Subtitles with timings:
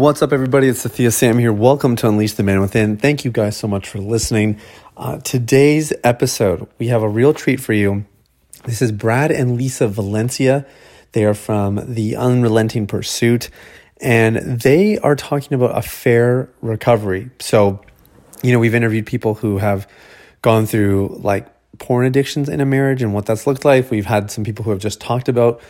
[0.00, 0.66] What's up, everybody?
[0.66, 1.52] It's Sathya Sam here.
[1.52, 2.96] Welcome to Unleash the Man Within.
[2.96, 4.58] Thank you guys so much for listening.
[4.96, 8.06] Uh, today's episode, we have a real treat for you.
[8.64, 10.64] This is Brad and Lisa Valencia.
[11.12, 13.50] They are from The Unrelenting Pursuit,
[14.00, 17.28] and they are talking about affair recovery.
[17.38, 17.82] So,
[18.42, 19.86] you know, we've interviewed people who have
[20.40, 21.46] gone through like
[21.78, 23.90] porn addictions in a marriage and what that's looked like.
[23.90, 25.60] We've had some people who have just talked about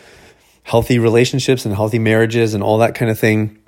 [0.62, 3.59] healthy relationships and healthy marriages and all that kind of thing.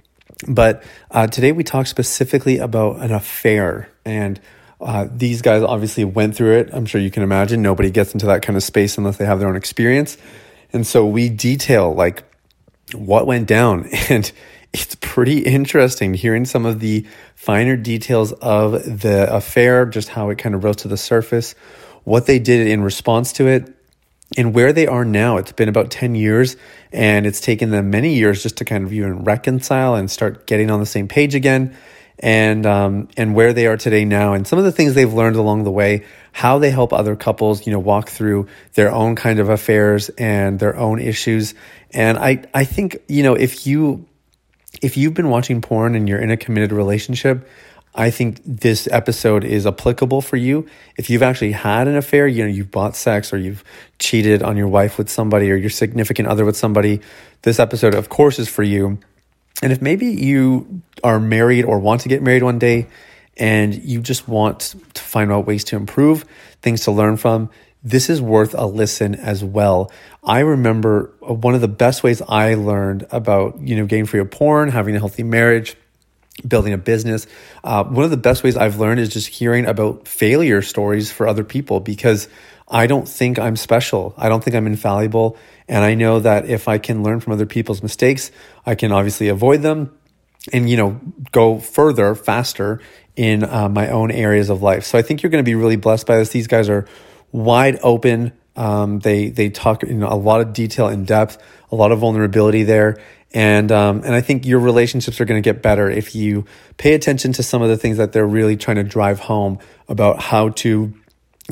[0.49, 3.89] But uh, today we talk specifically about an affair.
[4.05, 4.41] And
[4.81, 6.71] uh, these guys obviously went through it.
[6.73, 7.63] I'm sure you can imagine.
[7.63, 10.17] Nobody gets into that kind of space unless they have their own experience.
[10.73, 12.25] And so we detail like
[12.95, 13.89] what went down.
[14.11, 14.31] And
[14.73, 20.39] it's pretty interesting hearing some of the finer details of the affair, just how it
[20.39, 21.55] kind of rose to the surface,
[22.05, 23.75] what they did in response to it,
[24.37, 25.37] and where they are now.
[25.37, 26.57] It's been about 10 years
[26.93, 30.71] and it's taken them many years just to kind of even reconcile and start getting
[30.71, 31.77] on the same page again
[32.19, 35.37] and um, and where they are today now and some of the things they've learned
[35.37, 39.41] along the way how they help other couples you know walk through their own kind
[39.41, 41.55] of affairs and their own issues
[41.91, 44.07] and i i think you know if you
[44.81, 47.49] if you've been watching porn and you're in a committed relationship
[47.95, 50.67] I think this episode is applicable for you.
[50.97, 53.63] If you've actually had an affair, you know, you've bought sex or you've
[53.99, 57.01] cheated on your wife with somebody or your significant other with somebody,
[57.43, 58.99] this episode, of course, is for you.
[59.63, 62.87] And if maybe you are married or want to get married one day
[63.37, 66.25] and you just want to find out ways to improve,
[66.63, 67.51] things to learn from,
[67.85, 69.91] this is worth a listen as well.
[70.23, 74.31] I remember one of the best ways I learned about, you know, getting free of
[74.31, 75.77] porn, having a healthy marriage,
[76.47, 77.27] building a business.
[77.63, 81.27] Uh, one of the best ways I've learned is just hearing about failure stories for
[81.27, 82.29] other people because
[82.69, 84.15] I don't think I'm special.
[84.17, 85.37] I don't think I'm infallible.
[85.69, 88.31] And I know that if I can learn from other people's mistakes,
[88.65, 89.97] I can obviously avoid them
[90.53, 91.01] and, you know,
[91.33, 92.81] go further, faster
[93.15, 94.85] in uh, my own areas of life.
[94.85, 96.31] So I think you're going to be really blessed by this.
[96.31, 96.87] These guys are
[97.31, 98.33] wide open.
[98.57, 101.39] Um, they, they talk in a lot of detail in depth,
[101.71, 102.99] a lot of vulnerability there
[103.35, 106.45] and um, and I think your relationships are going to get better if you
[106.77, 110.21] pay attention to some of the things that they're really trying to drive home about
[110.21, 110.93] how to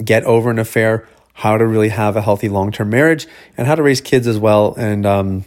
[0.05, 3.27] get over an affair, how to really have a healthy long term marriage,
[3.57, 4.75] and how to raise kids as well.
[4.77, 5.45] And um,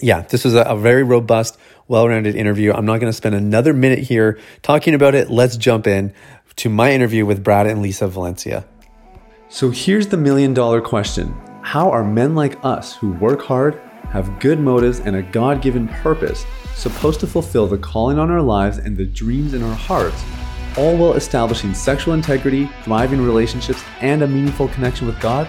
[0.00, 2.72] yeah, this was a, a very robust, well rounded interview.
[2.72, 5.30] I'm not going to spend another minute here talking about it.
[5.30, 6.12] Let's jump in
[6.56, 8.66] to my interview with Brad and Lisa Valencia.
[9.48, 13.80] So here's the million dollar question How are men like us who work hard?
[14.10, 16.44] Have good motives and a God given purpose,
[16.74, 20.24] supposed to fulfill the calling on our lives and the dreams in our hearts,
[20.76, 25.48] all while establishing sexual integrity, thriving relationships, and a meaningful connection with God?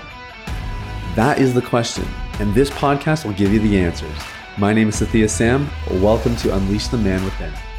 [1.16, 2.06] That is the question,
[2.40, 4.18] and this podcast will give you the answers.
[4.58, 5.70] My name is Sathya Sam.
[6.02, 7.71] Welcome to Unleash the Man Within.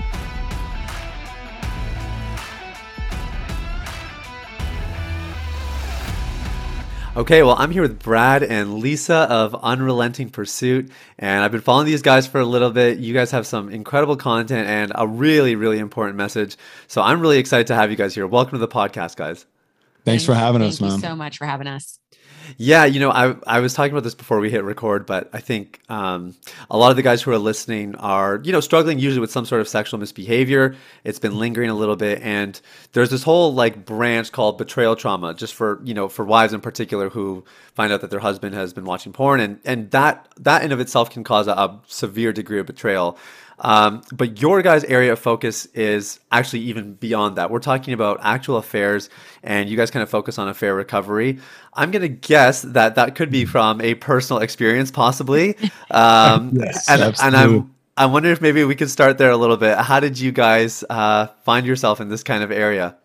[7.14, 11.84] Okay, well, I'm here with Brad and Lisa of Unrelenting Pursuit, and I've been following
[11.84, 13.00] these guys for a little bit.
[13.00, 16.56] You guys have some incredible content and a really, really important message.
[16.86, 18.26] So I'm really excited to have you guys here.
[18.26, 19.44] Welcome to the podcast, guys.
[20.06, 20.88] Thanks for having us, man.
[20.88, 21.98] Thank you so much for having us.
[22.56, 25.40] Yeah, you know, I I was talking about this before we hit record, but I
[25.40, 26.34] think um,
[26.70, 29.46] a lot of the guys who are listening are you know struggling usually with some
[29.46, 30.74] sort of sexual misbehavior.
[31.04, 32.60] It's been lingering a little bit, and
[32.92, 36.60] there's this whole like branch called betrayal trauma, just for you know for wives in
[36.60, 40.62] particular who find out that their husband has been watching porn, and and that that
[40.64, 43.18] in of itself can cause a, a severe degree of betrayal.
[43.62, 47.50] Um, but your guys' area of focus is actually even beyond that.
[47.50, 49.08] We're talking about actual affairs,
[49.42, 51.38] and you guys kind of focus on affair recovery.
[51.72, 55.56] I'm going to guess that that could be from a personal experience, possibly.
[55.90, 59.58] Um, yes, and, and I'm I wonder if maybe we could start there a little
[59.58, 59.76] bit.
[59.76, 62.96] How did you guys uh, find yourself in this kind of area?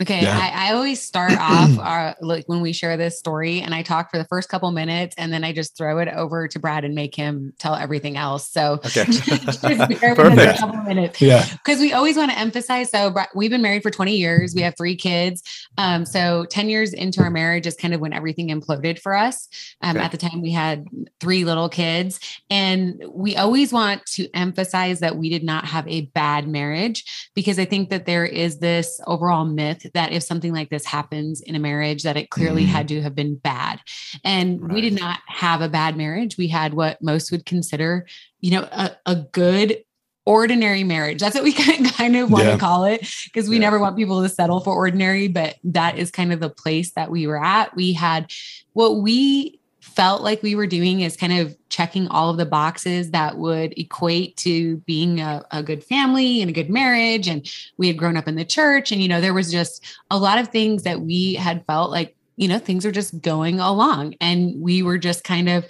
[0.00, 0.38] Okay, yeah.
[0.38, 4.10] I, I, always start off our, like when we share this story, and I talk
[4.10, 6.94] for the first couple minutes, and then I just throw it over to Brad and
[6.94, 8.48] make him tell everything else.
[8.48, 10.58] So, okay, perfect.
[10.58, 12.90] couple minutes, yeah, because we always want to emphasize.
[12.90, 14.54] So, we've been married for twenty years.
[14.54, 15.42] We have three kids.
[15.78, 19.48] Um, so ten years into our marriage is kind of when everything imploded for us.
[19.80, 20.04] Um, okay.
[20.04, 20.84] At the time, we had
[21.20, 22.20] three little kids,
[22.50, 27.58] and we always want to emphasize that we did not have a bad marriage because
[27.58, 31.54] I think that there is this overall myth that if something like this happens in
[31.54, 32.72] a marriage that it clearly mm-hmm.
[32.72, 33.80] had to have been bad
[34.24, 34.72] and right.
[34.72, 38.06] we did not have a bad marriage we had what most would consider
[38.40, 39.82] you know a, a good
[40.24, 41.52] ordinary marriage that's what we
[41.92, 42.52] kind of want yeah.
[42.52, 43.60] to call it because we yeah.
[43.60, 47.10] never want people to settle for ordinary but that is kind of the place that
[47.10, 48.30] we were at we had
[48.72, 53.12] what we felt like we were doing is kind of checking all of the boxes
[53.12, 57.28] that would equate to being a, a, good family and a good marriage.
[57.28, 58.90] And we had grown up in the church.
[58.90, 62.16] And, you know, there was just a lot of things that we had felt like,
[62.36, 64.16] you know, things are just going along.
[64.20, 65.64] And we were just kind of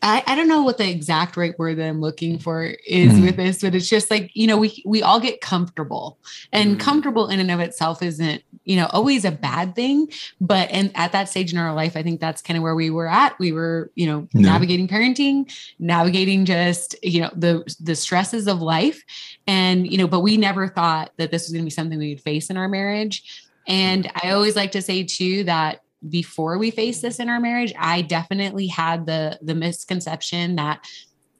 [0.00, 3.22] I, I don't know what the exact right word that I'm looking for is mm.
[3.22, 6.18] with this, but it's just like, you know, we we all get comfortable.
[6.52, 6.80] And mm.
[6.80, 10.08] comfortable in and of itself isn't, you know, always a bad thing.
[10.40, 12.90] But and at that stage in our life, I think that's kind of where we
[12.90, 13.38] were at.
[13.38, 14.40] We were, you know, yeah.
[14.40, 19.02] navigating parenting, navigating just, you know, the the stresses of life.
[19.46, 22.14] And, you know, but we never thought that this was going to be something we
[22.14, 23.42] would face in our marriage.
[23.66, 24.10] And mm.
[24.22, 28.02] I always like to say too that before we faced this in our marriage, I
[28.02, 30.86] definitely had the the misconception that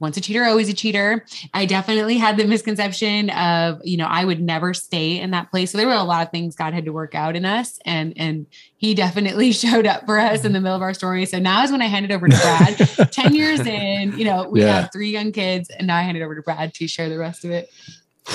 [0.01, 1.25] once a cheater, always a cheater.
[1.55, 5.71] I definitely had the misconception of, you know, I would never stay in that place.
[5.71, 7.79] So there were a lot of things God had to work out in us.
[7.85, 8.47] And and
[8.77, 11.25] he definitely showed up for us in the middle of our story.
[11.27, 13.13] So now is when I handed over to Brad.
[13.13, 14.83] 10 years in, you know, we yeah.
[14.83, 17.45] have three young kids, and now I handed over to Brad to share the rest
[17.45, 17.71] of it.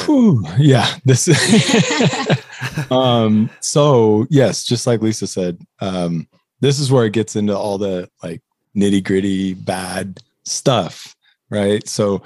[0.06, 1.28] Whew, yeah, this
[2.92, 6.28] um so yes, just like Lisa said, um
[6.60, 8.42] this is where it gets into all the like
[8.76, 11.16] nitty-gritty bad stuff,
[11.50, 11.88] right?
[11.88, 12.24] So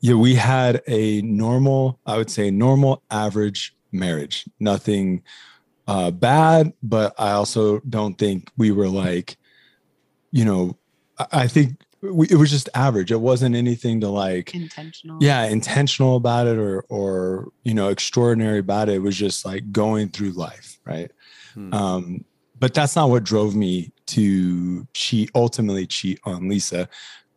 [0.00, 4.44] yeah, we had a normal, I would say normal average marriage.
[4.58, 5.22] Nothing
[5.88, 9.36] uh bad, but I also don't think we were like
[10.32, 10.76] you know,
[11.30, 13.12] I think we, it was just average.
[13.12, 15.18] It wasn't anything to like intentional.
[15.20, 18.96] Yeah, intentional about it or or you know extraordinary about it.
[18.96, 21.12] It was just like going through life, right?
[21.54, 21.72] Hmm.
[21.72, 22.24] Um,
[22.58, 25.30] but that's not what drove me to cheat.
[25.34, 26.88] Ultimately, cheat on Lisa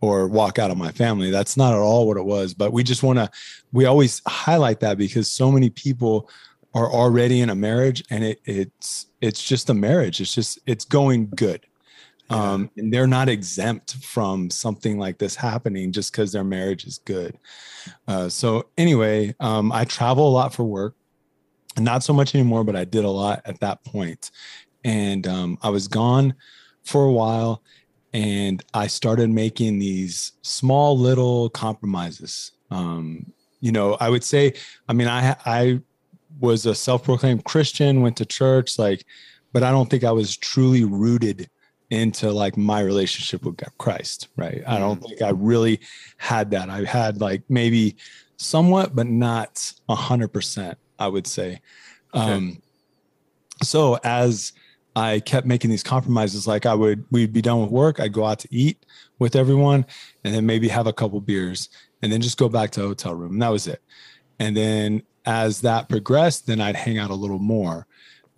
[0.02, 1.32] or walk out of my family.
[1.32, 2.54] That's not at all what it was.
[2.54, 3.30] But we just want to.
[3.72, 6.30] We always highlight that because so many people
[6.74, 10.20] are already in a marriage and it, it's it's just a marriage.
[10.20, 11.66] It's just it's going good
[12.30, 16.98] um, and they're not exempt from something like this happening just because their marriage is
[17.00, 17.38] good.
[18.08, 20.96] Uh, so anyway, um, I travel a lot for work,
[21.78, 24.32] not so much anymore, but I did a lot at that point.
[24.84, 26.36] And um, I was gone
[26.84, 27.62] for a while,
[28.16, 32.54] and I started making these small little compromises.
[32.72, 34.54] Um, you know, I would say,
[34.88, 35.82] I mean, I I
[36.40, 39.04] was a self-proclaimed Christian, went to church, like,
[39.52, 41.50] but I don't think I was truly rooted
[41.90, 44.62] into like my relationship with Christ, right?
[44.62, 44.72] Mm-hmm.
[44.72, 45.10] I don't mm.
[45.10, 45.82] think I really
[46.16, 46.70] had that.
[46.70, 47.98] I had like maybe
[48.38, 51.60] somewhat, but not a hundred percent, I would say.
[52.14, 52.32] Okay.
[52.32, 52.62] Um,
[53.62, 54.54] so as
[54.96, 58.26] I kept making these compromises, like I would, we'd be done with work, I'd go
[58.26, 58.86] out to eat
[59.20, 59.86] with everyone,
[60.24, 61.70] and then maybe have a couple beers,
[62.02, 63.34] and then just go back to hotel room.
[63.34, 63.82] And that was it.
[64.40, 67.88] And then as that progressed, then I'd hang out a little more,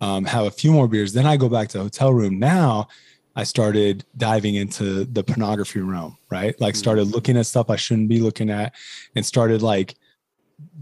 [0.00, 1.12] um, have a few more beers.
[1.12, 2.38] Then I go back to the hotel room.
[2.38, 2.88] Now
[3.36, 6.60] I started diving into the pornography realm, right?
[6.60, 6.78] Like mm.
[6.78, 8.74] started looking at stuff I shouldn't be looking at
[9.14, 9.94] and started like,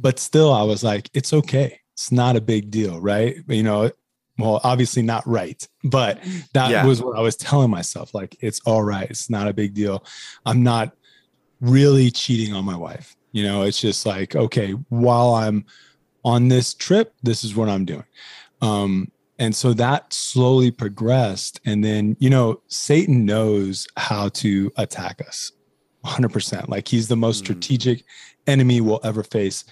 [0.01, 1.81] but still I was like, it's okay.
[1.93, 3.37] It's not a big deal, right?
[3.47, 3.91] You know,
[4.39, 6.21] well, obviously not right, but
[6.53, 6.85] that yeah.
[6.85, 8.15] was what I was telling myself.
[8.15, 9.09] Like, it's all right.
[9.09, 10.05] It's not a big deal.
[10.45, 10.93] I'm not
[11.61, 13.17] really cheating on my wife.
[13.33, 15.67] You know, it's just like, okay, while I'm
[16.25, 18.05] on this trip, this is what I'm doing.
[18.63, 21.61] Um, and so that slowly progressed.
[21.65, 25.53] And then, you know, Satan knows how to attack us
[26.05, 26.69] 100%.
[26.69, 27.47] Like he's the most mm.
[27.47, 28.05] strategic
[28.47, 29.65] enemy we'll ever face.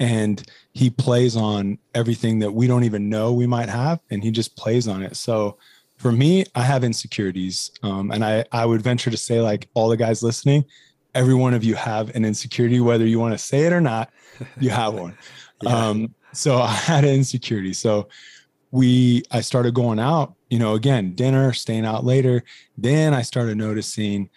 [0.00, 0.42] And
[0.72, 4.00] he plays on everything that we don't even know we might have.
[4.10, 5.16] And he just plays on it.
[5.16, 5.58] So
[5.96, 7.70] for me, I have insecurities.
[7.82, 10.64] Um, and I, I would venture to say, like all the guys listening,
[11.14, 14.10] every one of you have an insecurity, whether you want to say it or not,
[14.58, 15.16] you have one.
[15.62, 15.88] yeah.
[15.88, 17.72] um, so I had an insecurity.
[17.72, 18.08] So
[18.70, 22.42] we I started going out, you know, again, dinner, staying out later.
[22.76, 24.30] Then I started noticing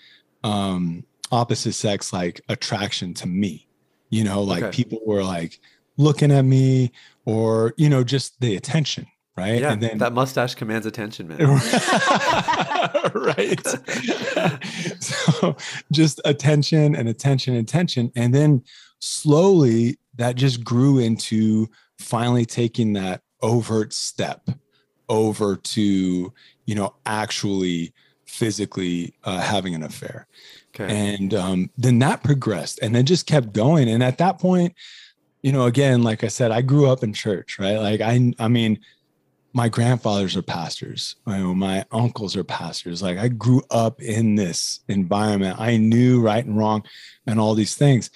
[0.44, 3.67] um opposite sex like attraction to me.
[4.10, 4.76] You know, like okay.
[4.76, 5.60] people were like
[5.98, 6.92] looking at me
[7.26, 9.62] or, you know, just the attention, right?
[9.62, 11.40] Yeah, and then that mustache commands attention, man.
[13.14, 13.68] right.
[15.00, 15.58] so
[15.92, 18.12] just attention and attention, and attention.
[18.16, 18.64] And then
[19.00, 21.68] slowly that just grew into
[22.00, 24.50] finally taking that overt step
[25.10, 26.34] over to
[26.66, 27.94] you know actually
[28.26, 30.28] physically uh, having an affair
[30.76, 31.16] okay.
[31.16, 33.90] and um, then that progressed and then just kept going.
[33.90, 34.74] And at that point
[35.44, 37.78] you know again like i said i grew up in church right?
[37.78, 38.80] Like i i mean
[39.54, 41.16] my grandfathers are pastors.
[41.26, 43.02] Know, my uncles are pastors.
[43.02, 45.60] Like i grew up in this environment.
[45.60, 46.84] I knew right and wrong
[47.26, 48.10] and all these things.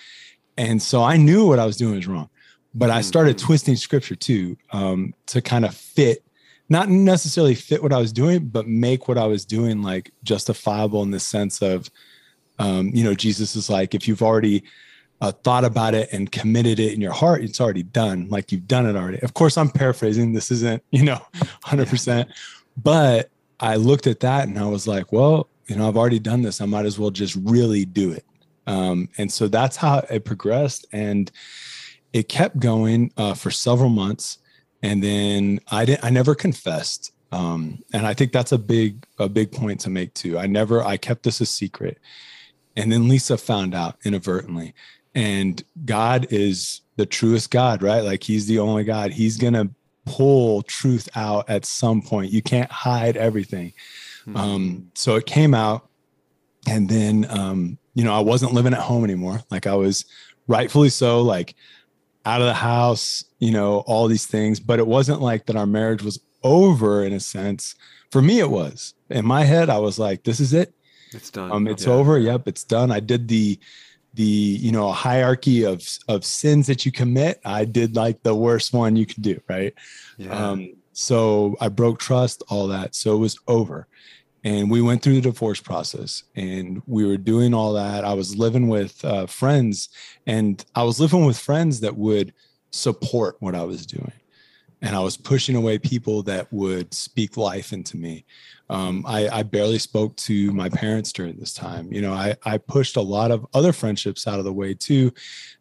[0.57, 2.29] And so i knew what i was doing was wrong
[2.73, 3.47] but I started mm-hmm.
[3.47, 6.23] twisting scripture too um, to kind of fit
[6.69, 11.03] not necessarily fit what I was doing, but make what I was doing like justifiable
[11.03, 11.91] in the sense of,
[12.61, 14.63] um, you know, Jesus is like, if you've already
[15.19, 18.27] uh, thought about it and committed it in your heart, it's already done.
[18.29, 19.19] Like you've done it already.
[19.21, 20.33] Of course, I'm paraphrasing.
[20.33, 21.19] This isn't, you know,
[21.65, 22.31] 100%.
[22.77, 26.43] But I looked at that and I was like, well, you know, I've already done
[26.43, 26.61] this.
[26.61, 28.25] I might as well just really do it.
[28.67, 30.85] Um, and so that's how it progressed.
[30.91, 31.31] And
[32.13, 34.37] it kept going uh, for several months.
[34.83, 37.11] And then I didn't, I never confessed.
[37.31, 40.37] Um, and I think that's a big, a big point to make too.
[40.37, 41.97] I never, I kept this a secret.
[42.75, 44.73] And then Lisa found out inadvertently.
[45.13, 48.01] And God is the truest God, right?
[48.01, 49.11] Like he's the only God.
[49.11, 49.69] He's going to
[50.05, 52.31] pull truth out at some point.
[52.31, 53.73] You can't hide everything.
[54.21, 54.37] Mm-hmm.
[54.37, 55.87] Um, so it came out.
[56.67, 59.41] And then, um, you know, I wasn't living at home anymore.
[59.49, 60.05] Like I was
[60.47, 61.55] rightfully so, like
[62.23, 64.59] out of the house, you know, all these things.
[64.59, 67.75] But it wasn't like that our marriage was over in a sense.
[68.11, 68.93] For me, it was.
[69.09, 70.73] In my head, I was like, this is it.
[71.13, 71.51] It's done.
[71.51, 71.93] Um, it's yeah.
[71.93, 72.17] over.
[72.17, 72.91] Yep, it's done.
[72.91, 73.59] I did the
[74.13, 78.73] the you know hierarchy of of sins that you commit i did like the worst
[78.73, 79.73] one you could do right
[80.17, 80.49] yeah.
[80.49, 83.87] um so i broke trust all that so it was over
[84.43, 88.35] and we went through the divorce process and we were doing all that i was
[88.35, 89.89] living with uh, friends
[90.27, 92.33] and i was living with friends that would
[92.71, 94.11] support what i was doing
[94.81, 98.25] and i was pushing away people that would speak life into me
[98.71, 101.91] um, I, I, barely spoke to my parents during this time.
[101.91, 105.11] You know, I, I pushed a lot of other friendships out of the way too,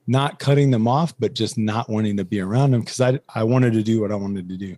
[0.06, 3.42] not cutting them off, but just not wanting to be around them because I, I
[3.42, 4.76] wanted to do what I wanted to do.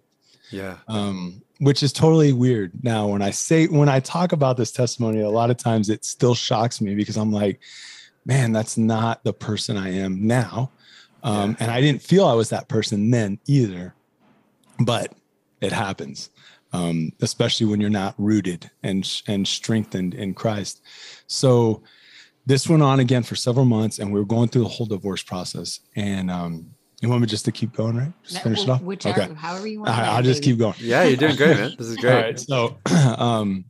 [0.50, 0.78] Yeah.
[0.88, 2.72] Um, which is totally weird.
[2.82, 6.02] Now, when I say, when I talk about this testimony, a lot of times it
[6.02, 7.60] still shocks me because I'm like,
[8.24, 10.70] man, that's not the person I am now.
[11.22, 11.56] Um, yeah.
[11.60, 13.94] And I didn't feel I was that person then either,
[14.78, 15.12] but
[15.60, 16.30] it happens
[16.72, 20.82] um, especially when you're not rooted and and strengthened in Christ.
[21.26, 21.82] So
[22.46, 25.22] this went on again for several months, and we were going through the whole divorce
[25.22, 25.80] process.
[25.96, 28.12] And um, you want me just to keep going, right?
[28.24, 28.80] Just finish it off.
[28.82, 29.34] Whichever, okay.
[29.34, 29.90] however you want.
[29.90, 30.74] I, will just keep going.
[30.78, 31.74] Yeah, you're doing great, man.
[31.78, 32.14] This is great.
[32.14, 32.78] All right, so
[33.18, 33.64] um,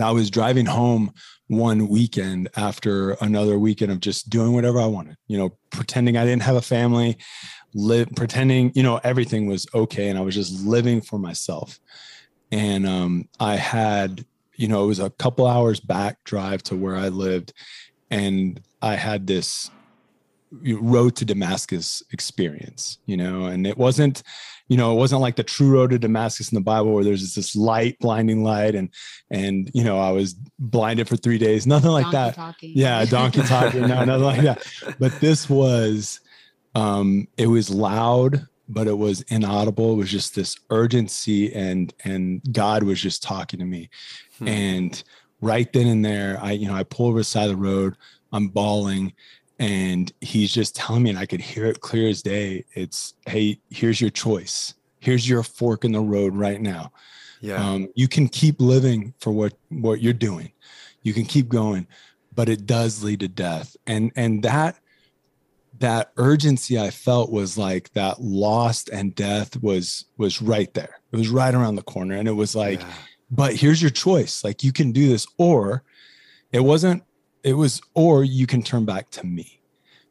[0.00, 1.12] I was driving home
[1.48, 5.16] one weekend after another weekend of just doing whatever I wanted.
[5.26, 7.18] You know, pretending I didn't have a family,
[7.74, 11.78] live pretending you know everything was okay, and I was just living for myself
[12.52, 14.26] and um, I had,
[14.56, 17.54] you know, it was a couple hours back drive to where I lived,
[18.10, 19.70] and I had this
[20.62, 24.22] road to Damascus experience, you know, and it wasn't,
[24.68, 27.34] you know, it wasn't like the true road to Damascus in the Bible where there's
[27.34, 28.90] this light, blinding light, and
[29.30, 32.34] and you know, I was blinded for three days, nothing like donkey that.
[32.34, 32.72] Talking.
[32.74, 34.66] Yeah, donkey talking, no, nothing like that.
[34.98, 36.20] But this was,
[36.74, 39.92] um, it was loud, but it was inaudible.
[39.92, 43.90] It was just this urgency and and God was just talking to me.
[44.38, 44.48] Hmm.
[44.48, 45.04] And
[45.40, 47.96] right then and there, I, you know, I pull over the side of the road,
[48.32, 49.12] I'm bawling,
[49.58, 52.64] and he's just telling me, and I could hear it clear as day.
[52.72, 54.74] It's, hey, here's your choice.
[55.00, 56.92] Here's your fork in the road right now.
[57.40, 57.56] Yeah.
[57.56, 60.52] Um, you can keep living for what what you're doing.
[61.02, 61.88] You can keep going,
[62.32, 63.76] but it does lead to death.
[63.86, 64.76] And and that
[65.78, 71.00] that urgency I felt was like that lost and death was was right there.
[71.12, 72.16] It was right around the corner.
[72.16, 72.92] And it was like, yeah.
[73.30, 74.44] but here's your choice.
[74.44, 75.82] Like you can do this, or
[76.52, 77.02] it wasn't,
[77.42, 79.60] it was, or you can turn back to me.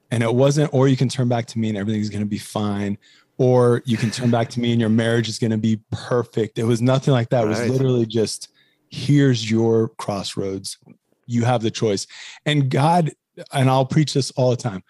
[0.10, 2.98] And it wasn't, or you can turn back to me and everything's gonna be fine.
[3.38, 6.60] Or you can turn back to me and your marriage is gonna be perfect.
[6.60, 7.46] It was nothing like that.
[7.46, 8.50] It was literally just
[8.90, 10.78] here's your crossroads.
[11.26, 12.08] You have the choice.
[12.46, 13.12] And God,
[13.54, 14.84] and I'll preach this all the time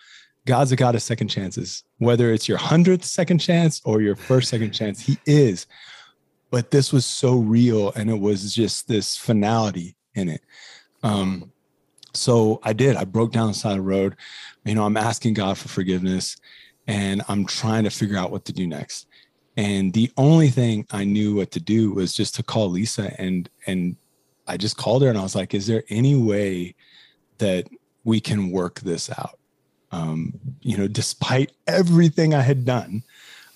[0.46, 4.50] God's a God of second chances, whether it's your hundredth second chance or your first
[4.50, 5.68] second chance, He is.
[6.50, 10.42] But this was so real, and it was just this finality in it.
[11.04, 11.52] Um,
[12.14, 12.96] so I did.
[12.96, 14.16] I broke down the side of the road.
[14.66, 16.38] You know, I'm asking God for forgiveness,
[16.88, 19.08] and I'm trying to figure out what to do next.
[19.58, 23.50] And the only thing I knew what to do was just to call Lisa, and
[23.68, 23.96] and
[24.48, 26.76] I just called her, and I was like, "Is there any way
[27.38, 27.68] that
[28.04, 29.38] we can work this out?"
[29.92, 33.04] Um, you know, despite everything I had done,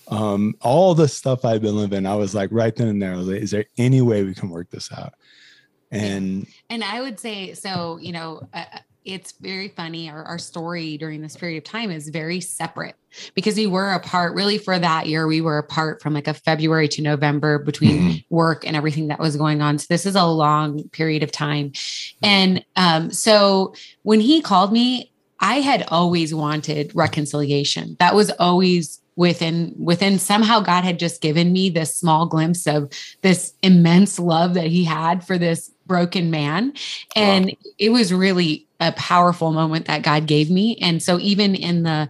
[0.08, 3.42] um, all the stuff I'd been living, I was like right then and there, like,
[3.42, 5.14] is there any way we can work this out?
[5.90, 7.98] And and I would say so.
[7.98, 8.64] You know, uh,
[9.06, 10.10] it's very funny.
[10.10, 12.96] Our, our story during this period of time is very separate
[13.34, 15.28] because we were apart really for that year.
[15.28, 18.34] We were apart from like a February to November between mm-hmm.
[18.34, 19.78] work and everything that was going on.
[19.78, 21.72] So this is a long period of time.
[22.20, 27.96] And um, so when he called me, I had always wanted reconciliation.
[27.98, 32.90] That was always within within somehow God had just given me this small glimpse of
[33.22, 36.74] this immense love that he had for this broken man
[37.14, 37.72] and wow.
[37.78, 42.08] it was really a powerful moment that God gave me and so even in the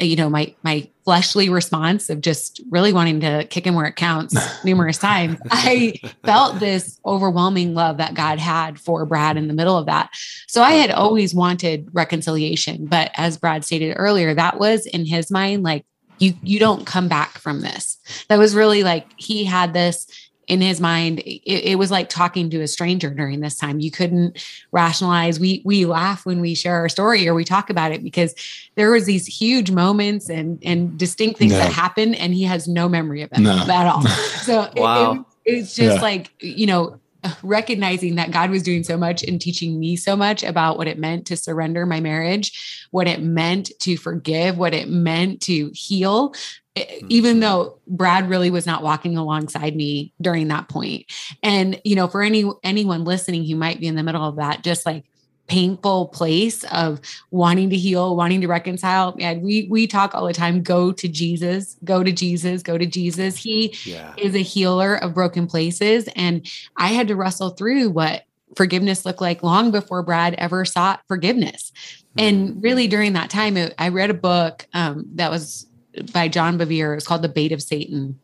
[0.00, 3.86] Uh, you know my my fleshly response of just really wanting to kick him where
[3.86, 5.92] it counts numerous times i
[6.24, 10.10] felt this overwhelming love that god had for brad in the middle of that.
[10.46, 15.30] So i had always wanted reconciliation but as brad stated earlier that was in his
[15.30, 15.84] mind like
[16.20, 17.98] you you don't come back from this.
[18.28, 20.06] That was really like he had this
[20.50, 23.90] in his mind it, it, was like talking to a stranger during this time you
[23.90, 28.02] couldn't rationalize we we laugh when we share our story or we talk about it
[28.02, 28.34] because
[28.74, 31.58] there was these huge moments and and distinct things no.
[31.58, 33.52] that happened and he has no memory of them no.
[33.70, 34.02] at all
[34.42, 35.12] so wow.
[35.44, 36.02] it, it's just yeah.
[36.02, 36.98] like you know
[37.42, 40.98] recognizing that God was doing so much and teaching me so much about what it
[40.98, 46.34] meant to surrender my marriage, what it meant to forgive, what it meant to heal,
[46.76, 47.06] mm-hmm.
[47.08, 51.06] even though Brad really was not walking alongside me during that point.
[51.42, 54.62] And you know, for any anyone listening who might be in the middle of that
[54.62, 55.04] just like
[55.50, 57.00] painful place of
[57.32, 59.16] wanting to heal, wanting to reconcile.
[59.18, 62.86] And we we talk all the time, go to Jesus, go to Jesus, go to
[62.86, 63.36] Jesus.
[63.36, 64.14] He yeah.
[64.16, 66.08] is a healer of broken places.
[66.14, 68.22] And I had to wrestle through what
[68.56, 71.72] forgiveness looked like long before Brad ever sought forgiveness.
[72.16, 72.28] Mm-hmm.
[72.28, 75.66] And really during that time, it, I read a book um, that was
[76.12, 76.96] by John Bevere.
[76.96, 78.18] It's called The Bait of Satan.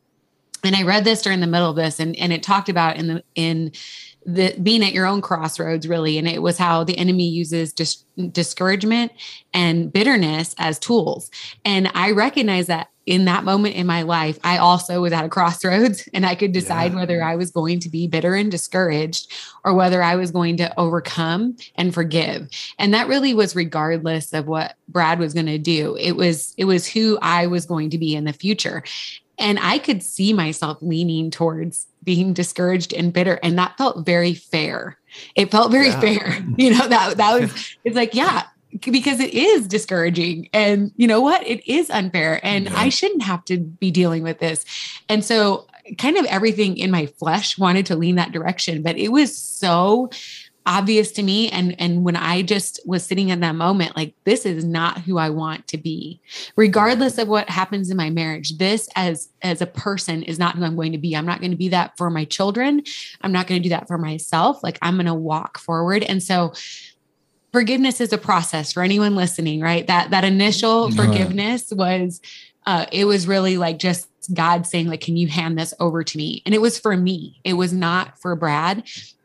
[0.64, 3.06] And I read this during the middle of this, and, and it talked about in
[3.06, 3.72] the in
[4.26, 8.04] the being at your own crossroads really and it was how the enemy uses dis-
[8.32, 9.12] discouragement
[9.54, 11.30] and bitterness as tools
[11.64, 15.28] and i recognize that in that moment in my life i also was at a
[15.28, 16.98] crossroads and i could decide yeah.
[16.98, 19.32] whether i was going to be bitter and discouraged
[19.64, 22.48] or whether i was going to overcome and forgive
[22.78, 26.64] and that really was regardless of what brad was going to do it was it
[26.64, 28.82] was who i was going to be in the future
[29.38, 33.38] and I could see myself leaning towards being discouraged and bitter.
[33.42, 34.96] And that felt very fair.
[35.34, 36.00] It felt very yeah.
[36.00, 36.38] fair.
[36.56, 38.44] You know, that that was it's like, yeah,
[38.80, 40.48] because it is discouraging.
[40.52, 41.46] And you know what?
[41.46, 42.40] It is unfair.
[42.44, 42.74] And yeah.
[42.76, 44.64] I shouldn't have to be dealing with this.
[45.08, 45.66] And so
[45.98, 48.82] kind of everything in my flesh wanted to lean that direction.
[48.82, 50.10] But it was so
[50.66, 54.44] obvious to me and and when i just was sitting in that moment like this
[54.44, 56.20] is not who i want to be
[56.56, 60.64] regardless of what happens in my marriage this as as a person is not who
[60.64, 62.82] i'm going to be i'm not going to be that for my children
[63.20, 66.20] i'm not going to do that for myself like i'm going to walk forward and
[66.20, 66.52] so
[67.56, 72.20] forgiveness is a process for anyone listening right that that initial forgiveness was
[72.66, 76.18] uh, it was really like just God saying, like, can you hand this over to
[76.18, 76.42] me?
[76.44, 77.40] And it was for me.
[77.44, 78.82] It was not for Brad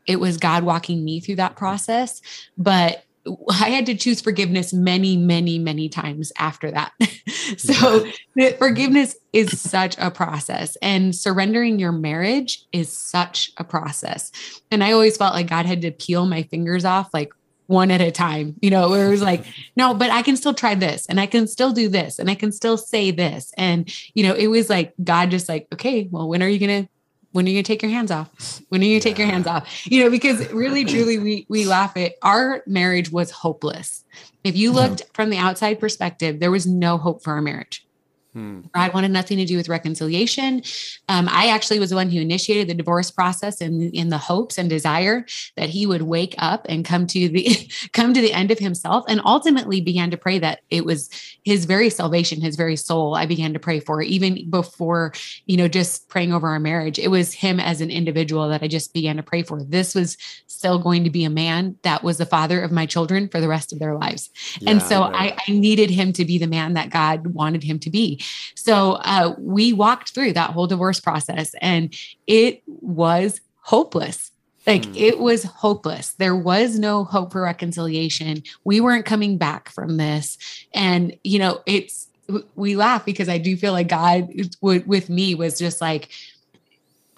[0.07, 2.21] it was God walking me through that process.
[2.57, 3.03] But
[3.49, 6.91] I had to choose forgiveness many, many, many times after that.
[7.57, 8.55] so yeah.
[8.57, 14.31] forgiveness is such a process and surrendering your marriage is such a process.
[14.71, 17.31] And I always felt like God had to peel my fingers off like
[17.71, 20.53] one at a time, you know, where it was like, no, but I can still
[20.53, 23.51] try this and I can still do this and I can still say this.
[23.57, 26.83] And, you know, it was like God just like, okay, well, when are you going
[26.83, 26.89] to
[27.31, 28.61] when are you gonna take your hands off?
[28.69, 29.87] When are you gonna take your hands off?
[29.89, 34.03] You know, because really, truly, we we laugh at our marriage was hopeless.
[34.43, 34.79] If you mm-hmm.
[34.79, 37.85] looked from the outside perspective, there was no hope for our marriage.
[38.33, 38.61] Hmm.
[38.73, 40.61] Brad wanted nothing to do with reconciliation.
[41.09, 44.57] Um, I actually was the one who initiated the divorce process in, in the hopes
[44.57, 45.25] and desire
[45.57, 49.03] that he would wake up and come to the come to the end of himself
[49.09, 51.09] and ultimately began to pray that it was
[51.43, 53.15] his very salvation, his very soul.
[53.15, 55.11] I began to pray for even before,
[55.45, 56.99] you know, just praying over our marriage.
[56.99, 59.61] It was him as an individual that I just began to pray for.
[59.61, 60.15] This was
[60.47, 63.49] still going to be a man that was the father of my children for the
[63.49, 64.29] rest of their lives.
[64.59, 67.79] Yeah, and so I, I needed him to be the man that God wanted him
[67.79, 68.20] to be.
[68.55, 71.93] So uh, we walked through that whole divorce process and
[72.27, 74.31] it was hopeless.
[74.67, 74.93] Like hmm.
[74.95, 76.13] it was hopeless.
[76.13, 78.43] There was no hope for reconciliation.
[78.63, 80.37] We weren't coming back from this.
[80.73, 82.07] And, you know, it's,
[82.55, 84.29] we laugh because I do feel like God
[84.61, 86.09] with me was just like,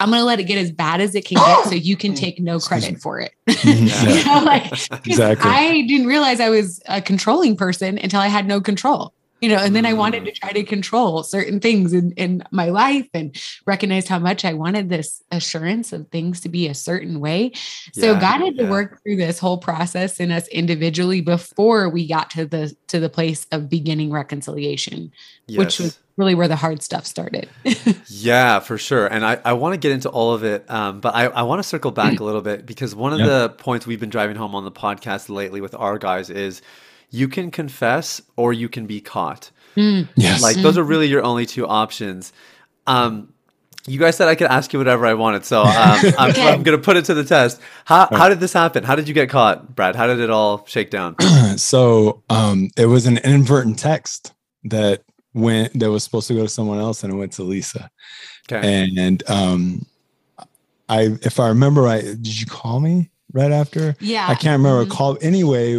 [0.00, 2.14] I'm going to let it get as bad as it can get so you can
[2.16, 3.32] take no credit for it.
[3.64, 4.72] you know, like,
[5.06, 5.50] exactly.
[5.50, 9.58] I didn't realize I was a controlling person until I had no control you know
[9.58, 10.26] and then i wanted mm.
[10.26, 14.54] to try to control certain things in, in my life and recognized how much i
[14.54, 17.52] wanted this assurance of things to be a certain way
[17.92, 22.08] so yeah, god had to work through this whole process in us individually before we
[22.08, 25.12] got to the to the place of beginning reconciliation
[25.46, 25.58] yes.
[25.58, 27.46] which was really where the hard stuff started
[28.06, 31.14] yeah for sure and i, I want to get into all of it um, but
[31.14, 33.26] i, I want to circle back a little bit because one of yeah.
[33.26, 36.62] the points we've been driving home on the podcast lately with our guys is
[37.14, 39.52] you can confess or you can be caught.
[39.76, 40.08] Mm.
[40.16, 40.42] Yes.
[40.42, 42.32] Like those are really your only two options.
[42.88, 43.32] Um,
[43.86, 46.48] you guys said I could ask you whatever I wanted, so um, I'm, okay.
[46.48, 47.60] I'm going to put it to the test.
[47.84, 48.82] How, how did this happen?
[48.82, 49.94] How did you get caught, Brad?
[49.94, 51.16] How did it all shake down?
[51.56, 54.32] so um, it was an inadvertent text
[54.64, 55.02] that
[55.34, 57.90] went that was supposed to go to someone else, and it went to Lisa.
[58.50, 58.86] Okay.
[58.96, 59.86] And um,
[60.88, 63.10] I, if I remember right, did you call me?
[63.34, 63.94] Right after.
[64.00, 64.84] Yeah, I can't remember.
[64.84, 64.92] Mm-hmm.
[64.92, 65.76] Call anyway.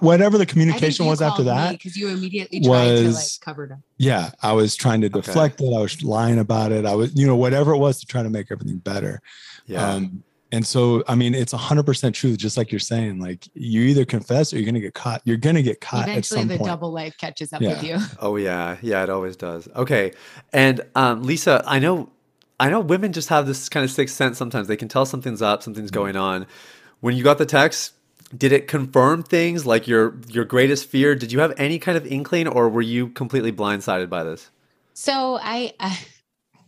[0.00, 3.72] Whatever the communication was after that, because you immediately tried was, to like cover it
[3.72, 3.80] up.
[3.98, 5.70] Yeah, I was trying to deflect okay.
[5.70, 5.76] it.
[5.76, 6.86] I was lying about it.
[6.86, 9.20] I was, you know, whatever it was to try to make everything better.
[9.66, 9.86] Yeah.
[9.86, 12.36] Um, and so, I mean, it's hundred percent true.
[12.36, 15.22] Just like you're saying, like you either confess or you're going to get caught.
[15.24, 16.08] You're going to get caught.
[16.08, 16.68] Eventually, the point.
[16.68, 17.68] double life catches up yeah.
[17.70, 17.98] with you.
[18.20, 19.66] Oh yeah, yeah, it always does.
[19.74, 20.12] Okay,
[20.52, 22.10] and um, Lisa, I know,
[22.60, 24.36] I know, women just have this kind of sixth sense.
[24.36, 26.00] Sometimes they can tell something's up, something's mm-hmm.
[26.00, 26.46] going on
[27.02, 27.94] when you got the text,
[28.34, 31.14] did it confirm things like your your greatest fear?
[31.14, 34.50] Did you have any kind of inkling, or were you completely blindsided by this?
[34.94, 35.98] So I, I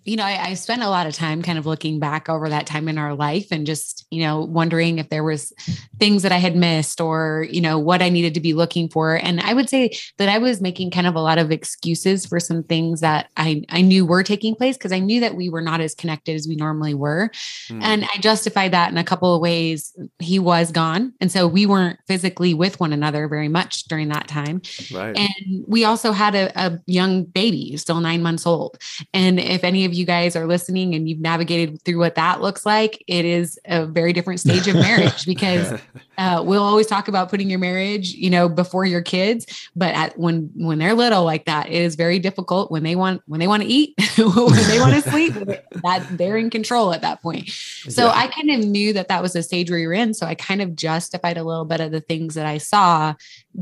[0.05, 2.67] you know, I, I, spent a lot of time kind of looking back over that
[2.67, 5.53] time in our life and just, you know, wondering if there was
[5.99, 9.15] things that I had missed or, you know, what I needed to be looking for.
[9.15, 12.39] And I would say that I was making kind of a lot of excuses for
[12.39, 15.63] some things that I, I knew were taking place because I knew that we were
[15.63, 17.31] not as connected as we normally were.
[17.69, 17.83] Mm.
[17.83, 19.97] And I justified that in a couple of ways.
[20.19, 21.15] He was gone.
[21.21, 24.61] And so we weren't physically with one another very much during that time.
[24.93, 25.17] Right.
[25.17, 28.79] And we also had a, a young baby, still nine months old.
[29.15, 32.67] And if any of you guys are listening and you've navigated through what that looks
[32.67, 35.79] like, it is a very different stage of marriage because
[36.19, 40.19] uh, we'll always talk about putting your marriage, you know, before your kids, but at,
[40.19, 43.47] when when they're little like that, it is very difficult when they want when they
[43.47, 45.35] want to eat, when they want to sleep.
[45.83, 47.49] That they're in control at that point.
[47.49, 48.13] So yeah.
[48.15, 50.15] I kind of knew that that was a stage where you're in.
[50.15, 53.15] So I kind of justified a little bit of the things that I saw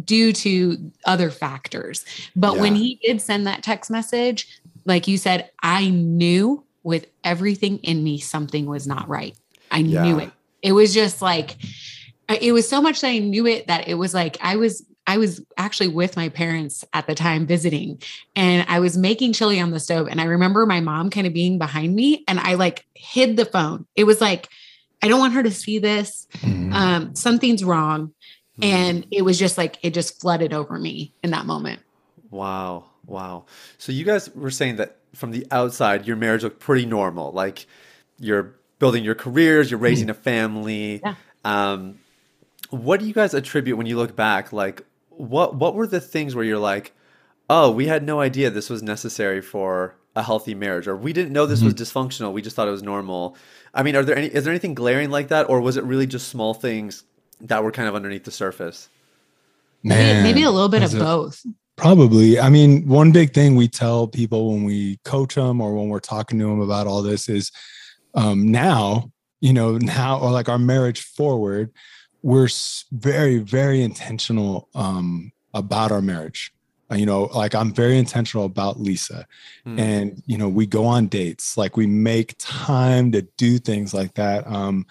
[0.04, 2.04] due to other factors.
[2.36, 2.60] But yeah.
[2.62, 8.02] when he did send that text message, like you said, I knew with everything in
[8.02, 9.36] me something was not right.
[9.70, 10.02] I yeah.
[10.02, 10.30] knew it.
[10.62, 11.56] It was just like
[12.28, 15.18] it was so much that I knew it that it was like I was I
[15.18, 18.00] was actually with my parents at the time visiting
[18.36, 21.32] and I was making chili on the stove and I remember my mom kind of
[21.32, 23.86] being behind me and I like hid the phone.
[23.96, 24.48] It was like
[25.02, 26.28] I don't want her to see this.
[26.38, 26.72] Mm-hmm.
[26.72, 28.14] Um, something's wrong.
[28.60, 28.64] Mm-hmm.
[28.64, 31.80] And it was just like it just flooded over me in that moment.
[32.30, 32.84] Wow.
[33.12, 33.44] Wow.
[33.78, 37.30] So you guys were saying that from the outside, your marriage looked pretty normal.
[37.32, 37.66] Like
[38.18, 41.00] you're building your careers, you're raising a family.
[41.04, 41.14] Yeah.
[41.44, 41.98] Um,
[42.70, 44.52] what do you guys attribute when you look back?
[44.52, 46.92] Like what what were the things where you're like,
[47.50, 51.32] oh, we had no idea this was necessary for a healthy marriage, or we didn't
[51.32, 51.66] know this mm-hmm.
[51.66, 52.32] was dysfunctional.
[52.32, 53.36] We just thought it was normal.
[53.74, 56.06] I mean, are there any is there anything glaring like that, or was it really
[56.06, 57.04] just small things
[57.42, 58.88] that were kind of underneath the surface?
[59.82, 61.44] Man, maybe, maybe a little bit of it, both.
[61.82, 62.38] Probably.
[62.38, 65.98] I mean, one big thing we tell people when we coach them or when we're
[65.98, 67.50] talking to them about all this is
[68.14, 71.72] um, now, you know, now or like our marriage forward,
[72.22, 72.48] we're
[72.92, 76.52] very, very intentional um, about our marriage.
[76.88, 79.26] Uh, you know, like I'm very intentional about Lisa.
[79.66, 79.80] Mm.
[79.80, 84.14] And, you know, we go on dates, like we make time to do things like
[84.14, 84.46] that.
[84.46, 84.86] Um,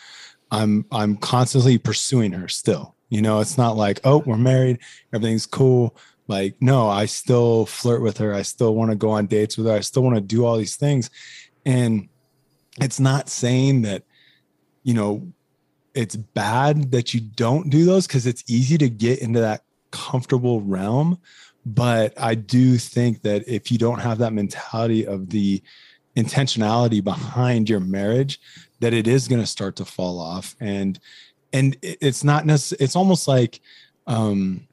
[0.52, 2.96] I'm I'm constantly pursuing her still.
[3.08, 4.80] You know, it's not like, oh, we're married,
[5.14, 5.96] everything's cool
[6.32, 8.34] like no i still flirt with her.
[8.34, 9.74] I still want to go on dates with her.
[9.74, 11.10] I still want to do all these things.
[11.66, 12.10] And
[12.82, 14.04] it's not saying that
[14.84, 15.32] you know
[15.94, 20.62] it's bad that you don't do those because it's easy to get into that comfortable
[20.62, 21.20] realm.
[21.64, 25.62] But i do think that if you don't have that mentality of the
[26.16, 28.40] intentionality behind your marriage
[28.80, 30.56] that it is going to start to fall off.
[30.60, 31.00] And
[31.54, 33.60] and it's not necessarily it's almost like
[34.08, 34.68] um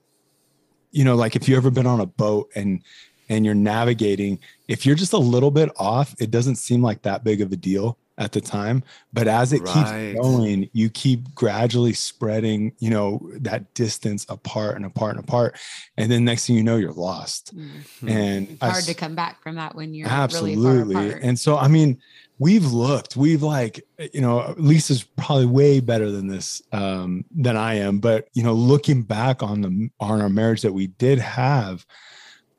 [0.91, 2.83] you know, like if you ever been on a boat and
[3.29, 7.25] and you're navigating, if you're just a little bit off, it doesn't seem like that
[7.25, 8.83] big of a deal at the time.
[9.13, 10.13] But as it right.
[10.15, 15.57] keeps going, you keep gradually spreading, you know, that distance apart and apart and apart.
[15.97, 17.57] And then next thing you know, you're lost.
[17.57, 18.09] Mm-hmm.
[18.09, 20.97] And it's hard I, to come back from that when you're absolutely.
[20.97, 22.01] Really and so, I mean,
[22.39, 27.75] we've looked, we've like, you know, Lisa's probably way better than this um, than I
[27.75, 27.99] am.
[27.99, 31.85] But you know, looking back on the on our marriage that we did have,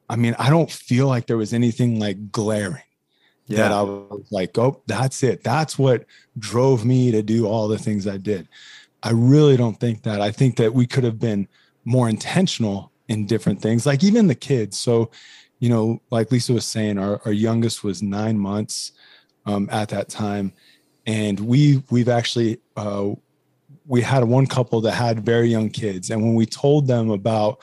[0.10, 2.84] I mean, I don't feel like there was anything like glaring.
[3.48, 3.58] Yeah.
[3.58, 5.44] That I was like, oh, that's it.
[5.44, 6.06] That's what
[6.38, 8.48] drove me to do all the things I did.
[9.02, 10.22] I really don't think that.
[10.22, 11.48] I think that we could have been
[11.84, 14.78] more intentional in different things, like even the kids.
[14.78, 15.10] So,
[15.58, 18.92] you know, like Lisa was saying, our, our youngest was nine months
[19.50, 20.54] um, at that time,
[21.06, 23.10] and we we've actually uh,
[23.86, 27.60] we had one couple that had very young kids, and when we told them about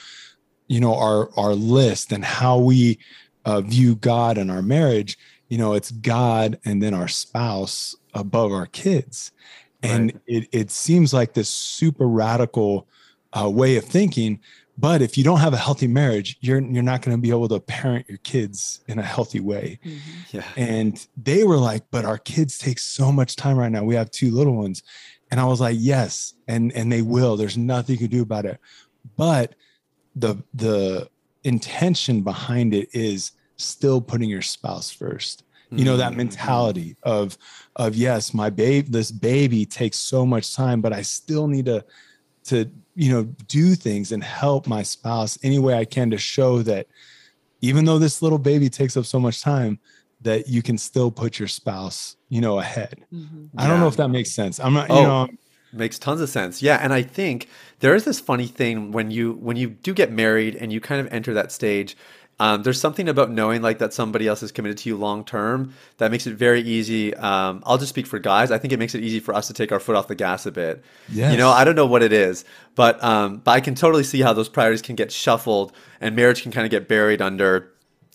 [0.68, 2.99] you know our our list and how we
[3.44, 5.16] uh, view god and our marriage
[5.49, 9.33] you know it's god and then our spouse above our kids.
[9.83, 10.22] And right.
[10.27, 12.88] it, it seems like this super radical
[13.38, 14.40] uh, way of thinking
[14.78, 17.48] but if you don't have a healthy marriage you're you're not going to be able
[17.48, 20.36] to parent your kids in a healthy way mm-hmm.
[20.36, 20.44] yeah.
[20.56, 24.10] and they were like but our kids take so much time right now we have
[24.10, 24.82] two little ones
[25.30, 28.44] and i was like yes and and they will there's nothing you can do about
[28.44, 28.58] it
[29.16, 29.54] but
[30.14, 31.08] the the
[31.44, 36.18] intention behind it is still putting your spouse first you know that mm-hmm.
[36.18, 37.36] mentality of
[37.74, 41.84] of yes my babe this baby takes so much time but i still need to
[42.46, 46.62] to you know do things and help my spouse any way i can to show
[46.62, 46.87] that
[47.61, 49.78] even though this little baby takes up so much time
[50.22, 53.04] that you can still put your spouse you know ahead.
[53.12, 53.46] Mm-hmm.
[53.59, 54.59] i don't know if that makes sense.
[54.59, 55.28] I'm not oh, you know
[55.72, 56.62] makes tons of sense.
[56.62, 57.48] Yeah and i think
[57.80, 61.00] there is this funny thing when you when you do get married and you kind
[61.00, 61.96] of enter that stage
[62.38, 65.72] um, there's something about knowing like that somebody else is committed to you long term
[65.96, 67.14] that makes it very easy.
[67.14, 68.51] Um, I'll just speak for guys.
[68.51, 70.44] I think it makes it easy for us to take our foot off the gas
[70.44, 70.85] a bit.
[71.11, 71.33] Yes.
[71.33, 72.44] You know, I don't know what it is,
[72.75, 76.42] but um, but I can totally see how those priorities can get shuffled and marriage
[76.42, 77.72] can kind of get buried under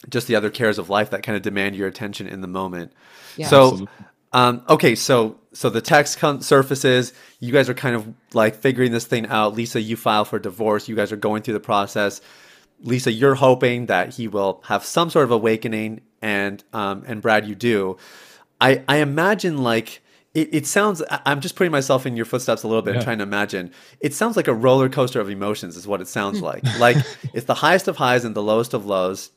[0.10, 2.92] just the other cares of life that kind of demand your attention in the moment.
[3.38, 3.88] Yeah, so,
[4.34, 7.14] um, okay, so so the text surfaces.
[7.40, 9.56] You guys are kind of like figuring this thing out.
[9.56, 10.88] Lisa, you file for divorce.
[10.88, 12.22] You guys are going through the process.
[12.84, 17.48] Lisa, you're hoping that he will have some sort of awakening, and um, and Brad,
[17.48, 17.98] you do.
[18.60, 20.02] I I imagine like
[20.34, 21.04] it, it sounds.
[21.10, 23.04] I'm just putting myself in your footsteps a little bit, yeah.
[23.04, 23.72] trying to imagine.
[24.00, 26.64] It sounds like a roller coaster of emotions, is what it sounds like.
[26.80, 26.98] like
[27.34, 29.32] it's the highest of highs and the lowest of lows,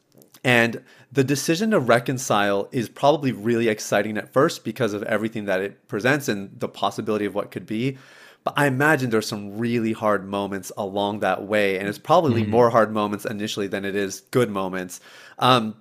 [0.45, 5.61] and the decision to reconcile is probably really exciting at first because of everything that
[5.61, 7.99] it presents and the possibility of what could be.
[8.45, 12.51] But I imagine there's some really hard moments along that way, and it's probably mm-hmm.
[12.51, 15.01] more hard moments initially than it is good moments.
[15.39, 15.77] Um,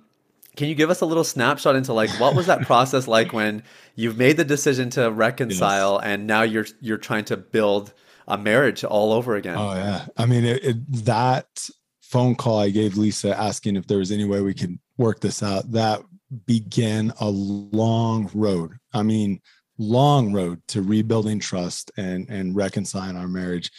[0.56, 3.62] can you give us a little snapshot into like what was that process like when
[3.96, 6.10] you've made the decision to reconcile yes.
[6.10, 7.92] and now you're you're trying to build
[8.26, 9.56] a marriage all over again?
[9.58, 11.68] Oh yeah, I mean it, it, that
[12.00, 15.42] phone call I gave Lisa asking if there was any way we could work this
[15.42, 16.00] out that
[16.46, 18.78] began a long road.
[18.92, 19.40] I mean,
[19.78, 23.70] long road to rebuilding trust and and reconciling our marriage.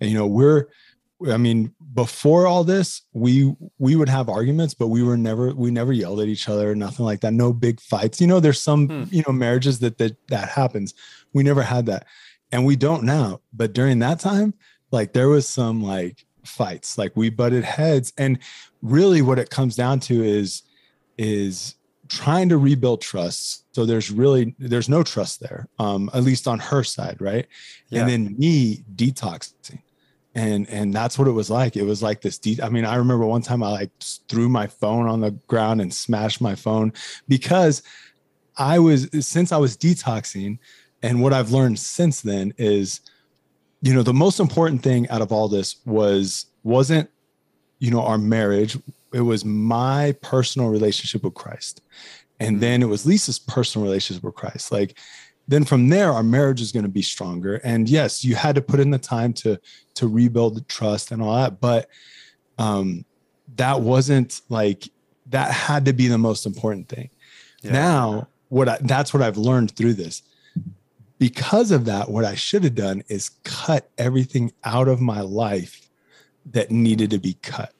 [0.00, 0.66] And you know we're
[1.30, 5.70] i mean before all this we we would have arguments but we were never we
[5.70, 8.20] never yelled at each other nothing like that no big fights.
[8.20, 9.04] You know there's some hmm.
[9.10, 10.94] you know marriages that that that happens.
[11.32, 12.06] We never had that.
[12.50, 14.54] And we don't now but during that time
[14.90, 16.98] like there was some like fights.
[16.98, 18.12] Like we butted heads.
[18.16, 18.38] And
[18.82, 20.62] really what it comes down to is
[21.18, 21.74] is
[22.12, 26.58] trying to rebuild trust so there's really there's no trust there um at least on
[26.58, 27.46] her side right?
[27.88, 28.00] Yeah.
[28.00, 29.80] and then me detoxing.
[30.34, 31.76] And and that's what it was like.
[31.76, 33.90] It was like this de- i mean i remember one time i like
[34.28, 36.92] threw my phone on the ground and smashed my phone
[37.28, 37.82] because
[38.56, 40.58] i was since i was detoxing
[41.02, 43.00] and what i've learned since then is
[43.82, 47.10] you know the most important thing out of all this was wasn't
[47.78, 48.78] you know our marriage
[49.12, 51.82] it was my personal relationship with Christ.
[52.40, 54.72] And then it was Lisa's personal relationship with Christ.
[54.72, 54.98] Like
[55.46, 57.56] then from there, our marriage is going to be stronger.
[57.56, 59.60] And yes, you had to put in the time to
[59.94, 61.88] to rebuild the trust and all that, but
[62.58, 63.04] um
[63.56, 64.88] that wasn't like
[65.26, 67.10] that had to be the most important thing.
[67.62, 67.72] Yeah.
[67.72, 70.22] Now, what I, that's what I've learned through this.
[71.18, 75.88] Because of that, what I should have done is cut everything out of my life
[76.46, 77.72] that needed to be cut.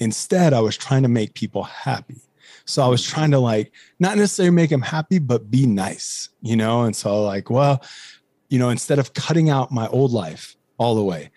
[0.00, 2.20] Instead, I was trying to make people happy.
[2.64, 3.08] So I was mm.
[3.08, 6.82] trying to like not necessarily make them happy, but be nice, you know?
[6.82, 7.82] And so like, well,
[8.48, 11.30] you know, instead of cutting out my old life all the way,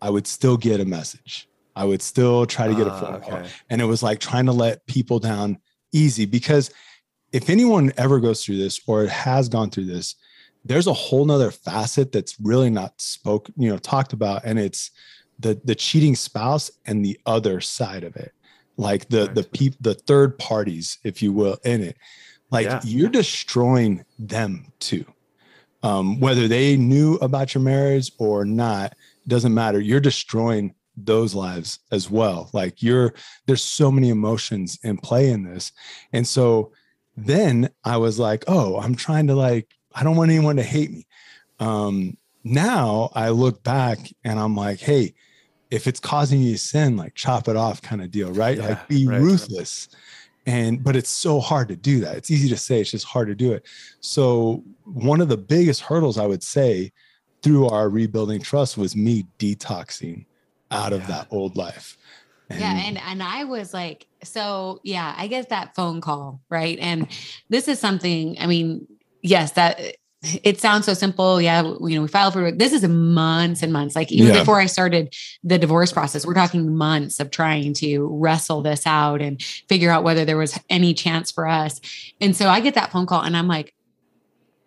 [0.00, 1.48] I would still get a message.
[1.74, 3.42] I would still try to get a ah, phone call.
[3.70, 5.58] And it was like trying to let people down
[5.92, 6.70] easy because
[7.32, 10.14] if anyone ever goes through this or has gone through this,
[10.64, 14.42] there's a whole nother facet that's really not spoke, you know, talked about.
[14.44, 14.90] And it's
[15.38, 18.32] the the cheating spouse and the other side of it.
[18.76, 21.96] Like the the people the third parties if you will in it.
[22.50, 22.80] Like yeah.
[22.84, 25.04] you're destroying them too.
[25.82, 28.94] Um, whether they knew about your marriage or not
[29.28, 29.80] doesn't matter.
[29.80, 32.50] You're destroying those lives as well.
[32.52, 33.14] Like you're
[33.46, 35.72] there's so many emotions in play in this.
[36.12, 36.72] And so
[37.16, 40.90] then i was like oh i'm trying to like i don't want anyone to hate
[40.90, 41.06] me.
[41.58, 45.14] Um now i look back and i'm like hey
[45.70, 48.56] if it's causing you sin, like chop it off kind of deal, right?
[48.58, 49.88] Yeah, like be right, ruthless.
[49.92, 50.02] Right.
[50.54, 52.16] And but it's so hard to do that.
[52.16, 53.64] It's easy to say, it's just hard to do it.
[54.00, 56.92] So one of the biggest hurdles I would say
[57.42, 60.24] through our rebuilding trust was me detoxing
[60.70, 61.06] out of yeah.
[61.08, 61.96] that old life.
[62.48, 66.78] And yeah, and and I was like, so yeah, I get that phone call, right?
[66.80, 67.08] And
[67.48, 68.86] this is something, I mean,
[69.22, 69.96] yes, that
[70.42, 71.40] it sounds so simple.
[71.40, 73.96] Yeah, you know, we filed for this is months and months.
[73.96, 74.40] Like even yeah.
[74.40, 79.20] before I started the divorce process, we're talking months of trying to wrestle this out
[79.20, 81.80] and figure out whether there was any chance for us.
[82.20, 83.74] And so I get that phone call and I'm like,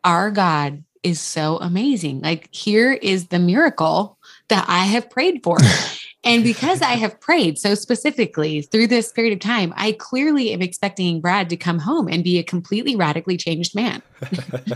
[0.04, 2.22] our God is so amazing.
[2.22, 4.18] Like here is the miracle
[4.50, 5.58] that I have prayed for.
[6.24, 10.62] And because I have prayed so specifically through this period of time, I clearly am
[10.62, 14.02] expecting Brad to come home and be a completely radically changed man.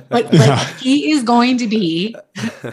[0.10, 2.16] but like, he is going to be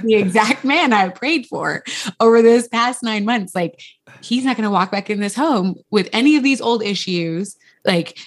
[0.02, 1.83] the exact man I prayed for
[2.20, 3.54] over this past nine months.
[3.54, 3.83] Like
[4.20, 7.56] he's not going to walk back in this home with any of these old issues.
[7.85, 8.18] Like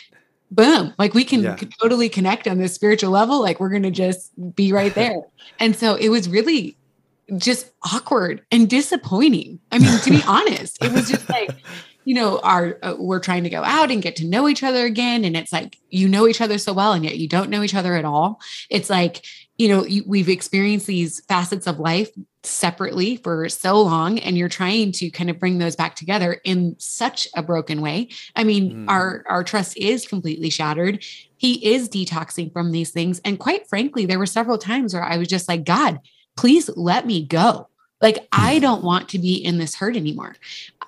[0.51, 1.58] boom like we can yeah.
[1.82, 5.19] totally connect on this spiritual level like we're going to just be right there
[5.60, 6.77] and so it was really
[7.37, 9.59] just awkward and disappointing.
[9.71, 11.51] I mean, to be honest, it was just like,
[12.05, 14.85] you know, our uh, we're trying to go out and get to know each other
[14.85, 17.63] again, and it's like you know each other so well, and yet you don't know
[17.63, 18.39] each other at all.
[18.69, 19.23] It's like
[19.57, 22.09] you know you, we've experienced these facets of life
[22.43, 26.75] separately for so long and you're trying to kind of bring those back together in
[26.77, 28.89] such a broken way i mean mm.
[28.89, 31.03] our our trust is completely shattered
[31.37, 35.17] he is detoxing from these things and quite frankly there were several times where i
[35.17, 35.99] was just like god
[36.35, 37.69] please let me go.
[38.01, 40.35] Like, I don't want to be in this hurt anymore.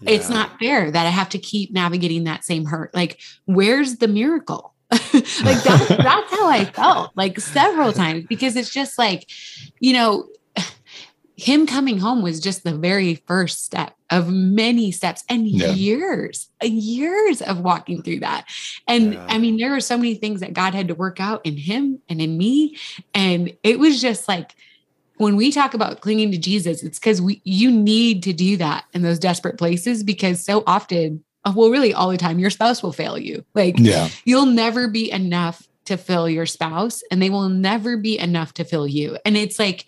[0.02, 0.12] Yeah.
[0.12, 2.94] It's not fair that I have to keep navigating that same hurt.
[2.94, 4.74] Like, where's the miracle?
[4.92, 9.30] like, that's, that's how I felt like several times because it's just like,
[9.80, 10.28] you know,
[11.38, 15.72] him coming home was just the very first step of many steps and yeah.
[15.72, 18.46] years years of walking through that
[18.88, 19.26] and yeah.
[19.30, 22.00] i mean there were so many things that god had to work out in him
[22.08, 22.78] and in me
[23.14, 24.56] and it was just like
[25.18, 28.86] when we talk about clinging to Jesus, it's because we you need to do that
[28.94, 32.84] in those desperate places because so often, uh, well, really all the time, your spouse
[32.84, 33.46] will fail you.
[33.54, 34.10] Like yeah.
[34.26, 38.64] you'll never be enough to fill your spouse, and they will never be enough to
[38.64, 39.18] fill you.
[39.26, 39.86] And it's like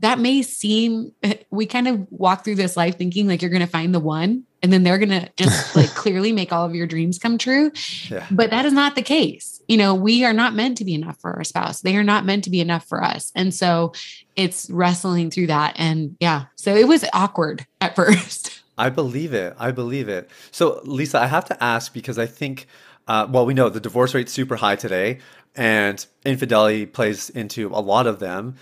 [0.00, 1.12] that may seem
[1.50, 4.44] we kind of walk through this life thinking like you're going to find the one
[4.62, 7.72] and then they're going to just like clearly make all of your dreams come true.
[8.08, 8.26] Yeah.
[8.30, 9.57] But that is not the case.
[9.68, 11.82] You know, we are not meant to be enough for our spouse.
[11.82, 13.30] They are not meant to be enough for us.
[13.34, 13.92] And so
[14.34, 18.62] it's wrestling through that and yeah, so it was awkward at first.
[18.76, 19.54] I believe it.
[19.58, 20.30] I believe it.
[20.50, 22.66] So Lisa, I have to ask because I think
[23.08, 25.18] uh, well, we know the divorce rate's super high today,
[25.56, 28.56] and infidelity plays into a lot of them.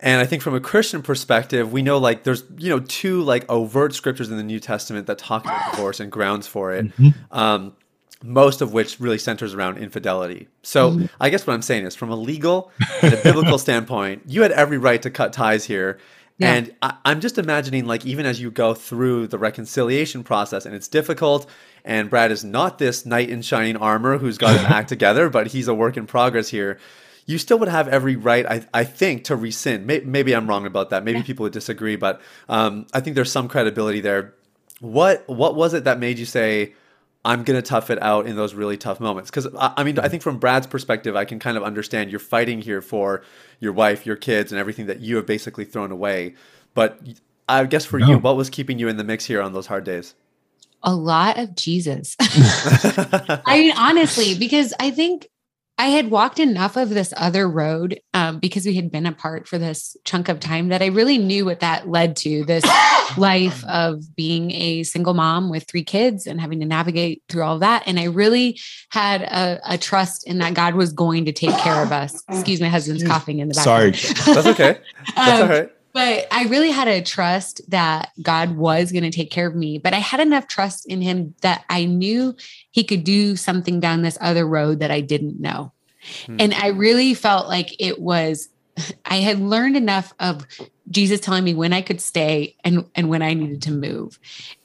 [0.00, 3.48] And I think from a Christian perspective, we know like there's you know two like
[3.50, 6.86] overt scriptures in the New Testament that talk about divorce and grounds for it.
[6.86, 7.38] Mm-hmm.
[7.38, 7.76] Um,
[8.22, 10.48] most of which really centers around infidelity.
[10.62, 11.06] So mm-hmm.
[11.20, 12.70] I guess what I'm saying is, from a legal
[13.02, 15.98] and a biblical standpoint, you had every right to cut ties here.
[16.38, 16.52] Yeah.
[16.52, 20.74] And I, I'm just imagining, like, even as you go through the reconciliation process, and
[20.74, 21.48] it's difficult,
[21.84, 25.48] and Brad is not this knight in shining armor who's got his act together, but
[25.48, 26.78] he's a work in progress here
[27.26, 29.84] you still would have every right, I, I think, to rescind.
[29.84, 31.04] Maybe, maybe I'm wrong about that.
[31.04, 31.24] Maybe yeah.
[31.24, 34.34] people would disagree, but um, I think there's some credibility there.
[34.80, 36.74] What what was it that made you say,
[37.26, 39.30] I'm gonna tough it out in those really tough moments?
[39.30, 40.08] Because I, I mean, I hmm.
[40.08, 43.24] think from Brad's perspective, I can kind of understand you're fighting here for
[43.58, 46.34] your wife, your kids, and everything that you have basically thrown away.
[46.74, 47.00] But
[47.48, 48.06] I guess for no.
[48.06, 50.14] you, what was keeping you in the mix here on those hard days?
[50.84, 52.14] A lot of Jesus.
[52.20, 55.28] I mean, honestly, because I think
[55.78, 59.58] I had walked enough of this other road um, because we had been apart for
[59.58, 62.64] this chunk of time that I really knew what that led to this
[63.18, 67.54] life of being a single mom with three kids and having to navigate through all
[67.54, 67.82] of that.
[67.86, 68.58] And I really
[68.90, 72.22] had a, a trust in that God was going to take care of us.
[72.30, 73.64] Excuse my husband's coughing in the back.
[73.64, 73.90] Sorry.
[73.90, 74.78] That's okay.
[75.14, 79.10] That's um, all right but I really had a trust that God was going to
[79.10, 79.78] take care of me.
[79.78, 82.36] But I had enough trust in Him that I knew
[82.70, 85.72] He could do something down this other road that I didn't know.
[86.26, 86.36] Hmm.
[86.38, 88.50] And I really felt like it was,
[89.06, 90.46] I had learned enough of
[90.90, 94.18] Jesus telling me when I could stay and, and when I needed to move.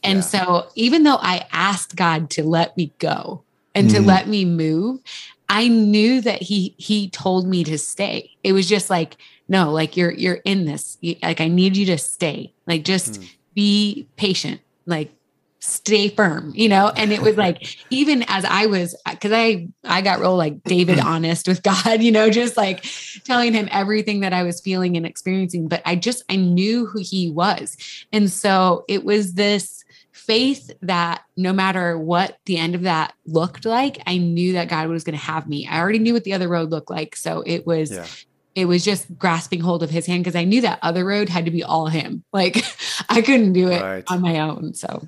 [0.04, 0.24] And yeah.
[0.24, 3.42] so even though I asked God to let me go
[3.74, 3.94] and mm.
[3.94, 4.06] to hmm.
[4.06, 5.00] let me move,
[5.48, 8.32] I knew that he he told me to stay.
[8.44, 9.16] It was just like
[9.52, 10.98] no, like you're you're in this.
[11.22, 12.54] Like I need you to stay.
[12.66, 13.30] Like just mm.
[13.54, 14.62] be patient.
[14.86, 15.12] Like
[15.60, 16.88] stay firm, you know?
[16.96, 21.00] And it was like, even as I was, cause I, I got real like David
[21.00, 22.86] honest with God, you know, just like
[23.26, 27.00] telling him everything that I was feeling and experiencing, but I just, I knew who
[27.00, 27.78] he was.
[28.12, 29.84] And so it was this
[30.14, 34.88] faith that no matter what the end of that looked like, I knew that God
[34.88, 35.68] was going to have me.
[35.68, 37.16] I already knew what the other road looked like.
[37.18, 38.08] So it was, yeah
[38.56, 41.46] it was just grasping hold of his hand because I knew that other road had
[41.46, 42.24] to be all him.
[42.34, 42.64] Like
[43.10, 44.04] I couldn't do it right.
[44.08, 44.74] on my own.
[44.74, 45.08] So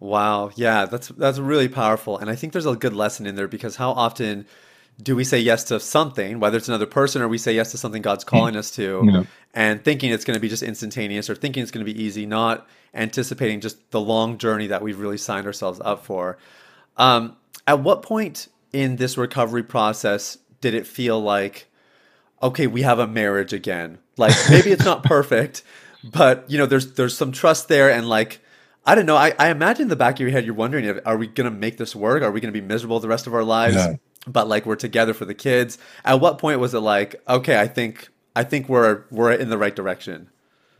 [0.00, 0.50] Wow.
[0.54, 2.16] Yeah, that's that's really powerful.
[2.18, 4.46] And I think there's a good lesson in there because how often
[5.02, 7.78] do we say yes to something, whether it's another person or we say yes to
[7.78, 9.22] something God's calling us to, yeah.
[9.54, 12.26] and thinking it's going to be just instantaneous or thinking it's going to be easy,
[12.26, 16.38] not anticipating just the long journey that we've really signed ourselves up for.
[16.96, 17.36] Um,
[17.66, 21.69] at what point in this recovery process did it feel like,
[22.42, 23.98] okay, we have a marriage again?
[24.16, 25.62] Like maybe it's not perfect,
[26.04, 28.40] but you know, there's there's some trust there, and like
[28.84, 29.16] I don't know.
[29.16, 31.50] I, I imagine in the back of your head, you're wondering, if, are we going
[31.50, 32.22] to make this work?
[32.22, 33.76] Are we going to be miserable the rest of our lives?
[33.76, 33.96] Yeah.
[34.26, 35.78] But like we're together for the kids.
[36.04, 39.58] At what point was it like, okay, I think I think we're we're in the
[39.58, 40.28] right direction?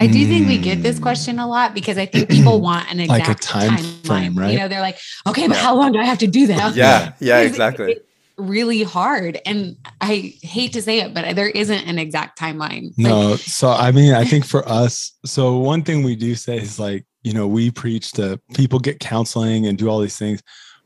[0.03, 0.83] I do think we get hmm.
[0.83, 4.35] this question a lot because I think people want an exact like a time frame,
[4.35, 4.51] right?
[4.51, 6.75] You know, they're like, okay, but how long do I have to do that?
[6.75, 8.01] Yeah, yeah, exactly.
[8.41, 12.93] Really hard, and I hate to say it, but there isn't an exact timeline.
[12.97, 16.59] No, like, so I mean, I think for us, so one thing we do say
[16.59, 20.43] is like, you know, we preach to people get counseling and do all these things.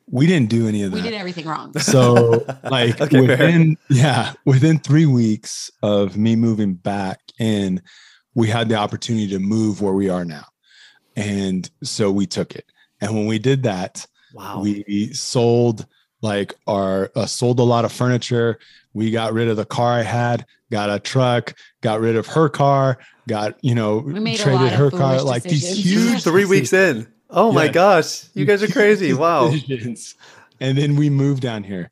[0.07, 0.97] We didn't do any of that.
[0.97, 1.73] We did everything wrong.
[1.81, 3.97] So, like okay, within fair.
[3.97, 7.81] yeah, within three weeks of me moving back in
[8.35, 10.45] we had the opportunity to move where we are now.
[11.17, 12.67] And so we took it.
[13.01, 14.61] And when we did that, wow.
[14.61, 15.87] we sold
[16.25, 18.59] like are uh, sold a lot of furniture.
[18.95, 22.49] We got rid of the car I had, got a truck, got rid of her
[22.49, 22.99] car,
[23.29, 27.07] got, you know, traded her car like these huge 3 weeks in.
[27.29, 27.55] Oh yeah.
[27.55, 29.13] my gosh, you guys are crazy.
[29.13, 29.53] Wow.
[30.61, 31.91] and then we moved down here.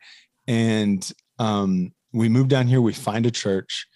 [0.48, 1.08] And
[1.38, 3.86] um we moved down here, we find a church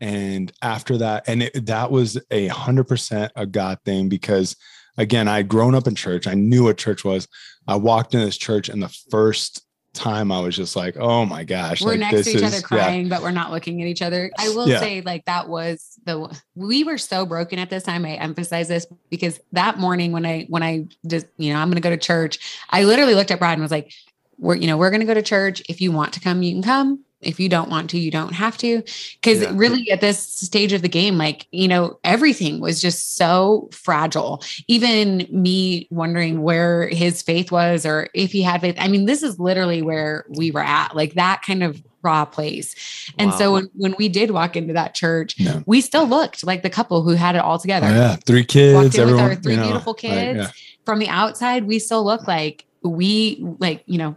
[0.00, 4.54] and after that and it, that was a hundred percent a god thing because
[4.98, 7.26] again i'd grown up in church i knew what church was
[7.66, 9.65] i walked in this church and the first
[9.96, 12.60] time i was just like oh my gosh we're like, next to each is, other
[12.60, 13.08] crying yeah.
[13.08, 14.78] but we're not looking at each other i will yeah.
[14.78, 18.86] say like that was the we were so broken at this time i emphasize this
[19.10, 22.60] because that morning when i when i just you know i'm gonna go to church
[22.70, 23.92] i literally looked at brad and was like
[24.38, 26.62] we're you know we're gonna go to church if you want to come you can
[26.62, 28.82] come if you don't want to you don't have to
[29.20, 29.52] because yeah.
[29.54, 34.42] really at this stage of the game like you know everything was just so fragile
[34.68, 39.22] even me wondering where his faith was or if he had faith i mean this
[39.22, 42.74] is literally where we were at like that kind of raw place
[43.18, 43.36] and wow.
[43.36, 45.62] so when, when we did walk into that church yeah.
[45.66, 48.96] we still looked like the couple who had it all together oh, yeah three kids
[48.96, 50.52] everyone, with our three you know, beautiful kids like, yeah.
[50.84, 54.16] from the outside we still look like we like you know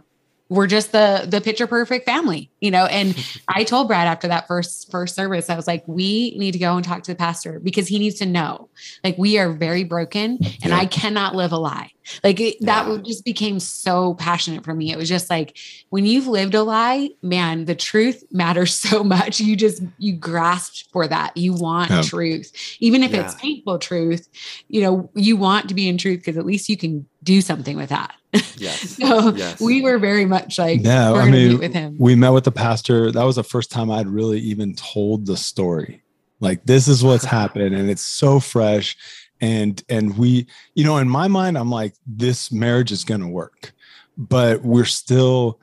[0.50, 2.84] we're just the the picture perfect family you know?
[2.84, 3.16] And
[3.48, 6.76] i told brad after that first first service i was like we need to go
[6.76, 8.68] and talk to the pastor because he needs to know.
[9.02, 10.76] Like we are very broken and yeah.
[10.76, 11.92] i cannot live a lie
[12.22, 12.84] like it, yeah.
[12.84, 15.56] that just became so passionate for me it was just like
[15.90, 20.90] when you've lived a lie man the truth matters so much you just you grasp
[20.92, 22.02] for that you want yeah.
[22.02, 24.28] truth even if it's painful truth
[24.68, 27.76] you know you want to be in truth because at least you can do something
[27.76, 28.14] with that
[28.56, 28.90] Yes.
[28.96, 29.60] so yes.
[29.60, 31.96] we were very much like, no, I mean, with him.
[31.98, 33.10] we met with the pastor.
[33.10, 36.02] That was the first time I'd really even told the story.
[36.40, 38.96] Like, this is what's happened, and it's so fresh.
[39.40, 43.72] And and we, you know, in my mind, I'm like, this marriage is gonna work,
[44.16, 45.60] but we're still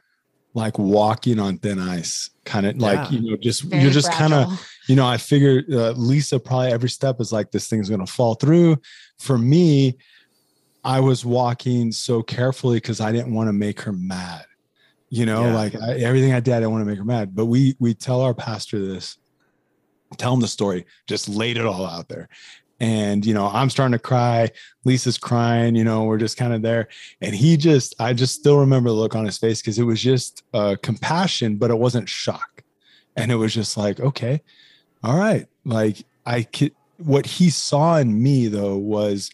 [0.54, 2.82] like walking on thin ice, kind of yeah.
[2.82, 6.40] like you know, just very you're just kind of, you know, I figure uh, Lisa
[6.40, 8.78] probably every step is like this thing's gonna fall through.
[9.20, 9.98] For me,
[10.84, 14.46] I was walking so carefully because I didn't want to make her mad.
[15.10, 15.54] You know, yeah.
[15.54, 17.36] like I, everything I did, I didn't want to make her mad.
[17.36, 19.18] But we we tell our pastor this,
[20.18, 22.30] tell him the story, just laid it all out there.
[22.80, 24.52] And you know, I'm starting to cry.
[24.86, 25.76] Lisa's crying.
[25.76, 26.88] You know, we're just kind of there.
[27.22, 30.02] And he just, I just still remember the look on his face because it was
[30.02, 32.64] just uh, compassion, but it wasn't shock.
[33.16, 34.42] And it was just like, okay,
[35.04, 35.48] all right.
[35.66, 36.74] Like I could.
[36.98, 39.30] What he saw in me though was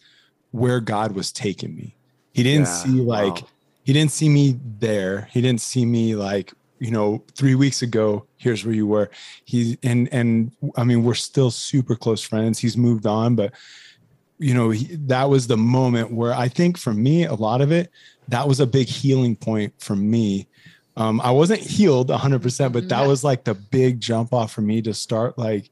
[0.51, 1.95] where God was taking me.
[2.33, 3.47] He didn't yeah, see like wow.
[3.83, 5.29] he didn't see me there.
[5.31, 9.09] He didn't see me like, you know, 3 weeks ago, here's where you were.
[9.45, 12.59] He and and I mean, we're still super close friends.
[12.59, 13.53] He's moved on, but
[14.39, 17.71] you know, he, that was the moment where I think for me a lot of
[17.71, 17.89] it
[18.27, 20.47] that was a big healing point for me.
[20.95, 24.81] Um, I wasn't healed 100%, but that was like the big jump off for me
[24.83, 25.69] to start like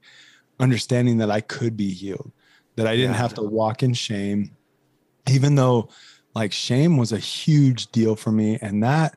[0.59, 2.31] understanding that I could be healed,
[2.75, 3.17] that I didn't yeah.
[3.17, 4.51] have to walk in shame,
[5.29, 5.89] even though
[6.33, 9.15] like shame was a huge deal for me and that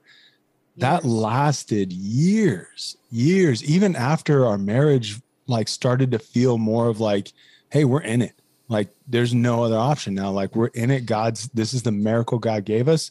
[0.76, 7.32] that lasted years years even after our marriage like started to feel more of like
[7.70, 8.32] hey we're in it.
[8.68, 10.30] Like there's no other option now.
[10.30, 11.06] Like we're in it.
[11.06, 13.10] God's this is the miracle god gave us.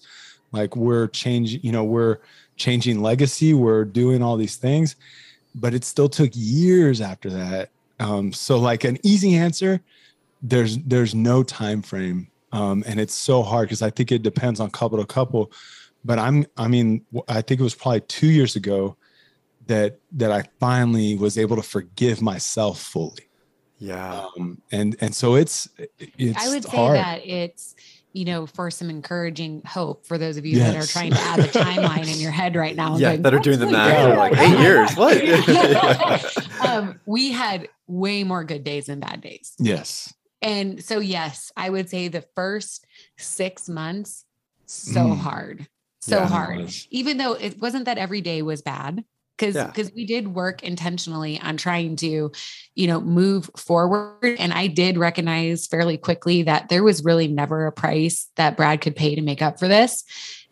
[0.51, 2.20] Like we're changing you know we're
[2.55, 3.53] changing legacy.
[3.53, 4.95] We're doing all these things.
[5.55, 7.70] But it still took years after that.
[7.99, 9.82] Um so like an easy answer
[10.43, 12.28] there's there's no time frame.
[12.51, 15.51] Um, and it's so hard because I think it depends on couple to couple.
[16.06, 18.97] But I'm, I mean, I think it was probably two years ago
[19.68, 23.30] that that I finally was able to forgive myself fully.
[23.80, 26.45] Yeah, um, and and so it's it's.
[26.45, 26.97] I would say hard.
[26.97, 27.76] that it's
[28.14, 30.74] you know, for some encouraging hope for those of you yes.
[30.74, 32.95] that are trying to add the timeline in your head right now.
[32.95, 34.18] Yeah, going, that are doing the math.
[34.18, 34.93] Like eight years.
[34.95, 36.68] What?
[36.68, 39.54] um, we had way more good days than bad days.
[39.58, 40.14] Yes.
[40.41, 42.86] And so, yes, I would say the first
[43.18, 44.26] six months,
[44.66, 45.18] so mm.
[45.18, 45.68] hard,
[46.04, 46.74] so yeah, hard.
[46.89, 49.04] Even though it wasn't that every day was bad,
[49.38, 49.95] because because yeah.
[49.95, 52.32] we did work intentionally on trying to
[52.76, 57.66] you know move forward and i did recognize fairly quickly that there was really never
[57.66, 60.04] a price that brad could pay to make up for this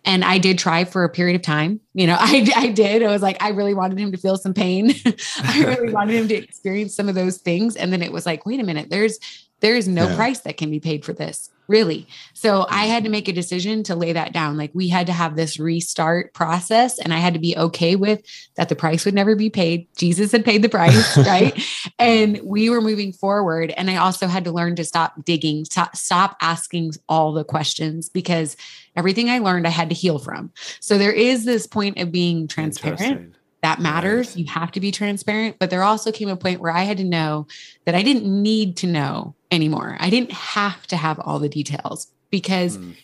[0.04, 3.08] and i did try for a period of time you know i, I did i
[3.08, 4.94] was like i really wanted him to feel some pain
[5.44, 8.46] i really wanted him to experience some of those things and then it was like
[8.46, 9.20] wait a minute there's
[9.62, 10.16] there is no yeah.
[10.16, 12.06] price that can be paid for this really.
[12.34, 12.90] So I mm.
[12.90, 14.58] had to make a decision to lay that down.
[14.58, 18.22] Like we had to have this restart process, and I had to be okay with
[18.56, 19.88] that the price would never be paid.
[19.96, 21.60] Jesus had paid the price, right?
[21.98, 23.72] And we were moving forward.
[23.72, 28.10] And I also had to learn to stop digging, stop, stop asking all the questions
[28.10, 28.58] because
[28.96, 30.52] everything I learned, I had to heal from.
[30.82, 34.30] So there is this point of being transparent that matters.
[34.30, 34.38] Right.
[34.38, 35.58] You have to be transparent.
[35.60, 37.46] But there also came a point where I had to know
[37.86, 39.98] that I didn't need to know anymore.
[40.00, 42.96] I didn't have to have all the details because mm.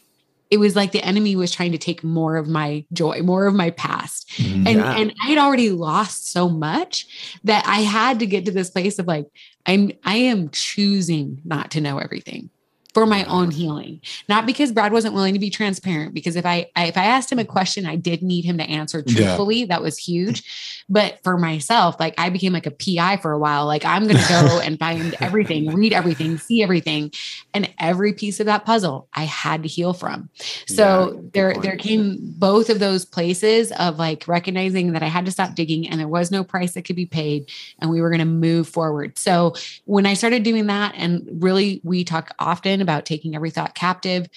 [0.49, 3.53] it was like the enemy was trying to take more of my joy, more of
[3.53, 4.29] my past.
[4.37, 8.51] Mm, and and I had already lost so much that I had to get to
[8.51, 9.25] this place of like
[9.65, 12.49] I'm I am choosing not to know everything
[12.97, 14.01] for my own healing.
[14.27, 17.31] Not because brad wasn't willing to be transparent because if I, I, if i asked
[17.31, 19.57] him a question i did need him to answer truthfully.
[19.57, 19.65] Yeah.
[19.67, 20.83] that was huge.
[20.89, 23.67] But for myself like i became like a pi for a while.
[23.67, 27.11] Like i'm going to go and find everything read everything see everything.
[27.53, 30.31] And every piece of that puzzle i had to heal from.
[30.65, 31.63] So yeah, there point.
[31.63, 35.87] there came both of those places of like recognizing that i had to stop digging
[35.87, 38.67] and there was no price that could be paid and we were going to move
[38.67, 39.19] forward.
[39.19, 39.53] So
[39.85, 44.27] when i started doing that and really we talk often about taking every thought captive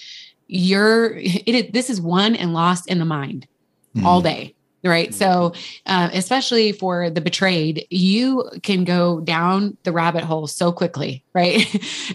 [0.51, 3.47] you're it this is won and lost in the mind
[3.95, 4.03] mm.
[4.03, 5.53] all day right so
[5.85, 11.65] uh, especially for the betrayed you can go down the rabbit hole so quickly right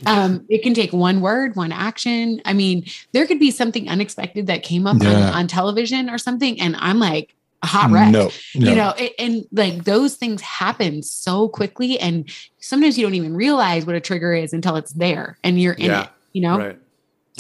[0.06, 4.46] um, it can take one word one action i mean there could be something unexpected
[4.46, 5.28] that came up yeah.
[5.28, 8.68] on, on, television or something and i'm like a hot wreck no, no.
[8.68, 12.28] you know and, and like those things happen so quickly and
[12.58, 15.86] sometimes you don't even realize what a trigger is until it's there and you're in
[15.86, 16.02] yeah.
[16.02, 16.58] it you know?
[16.58, 16.78] Right.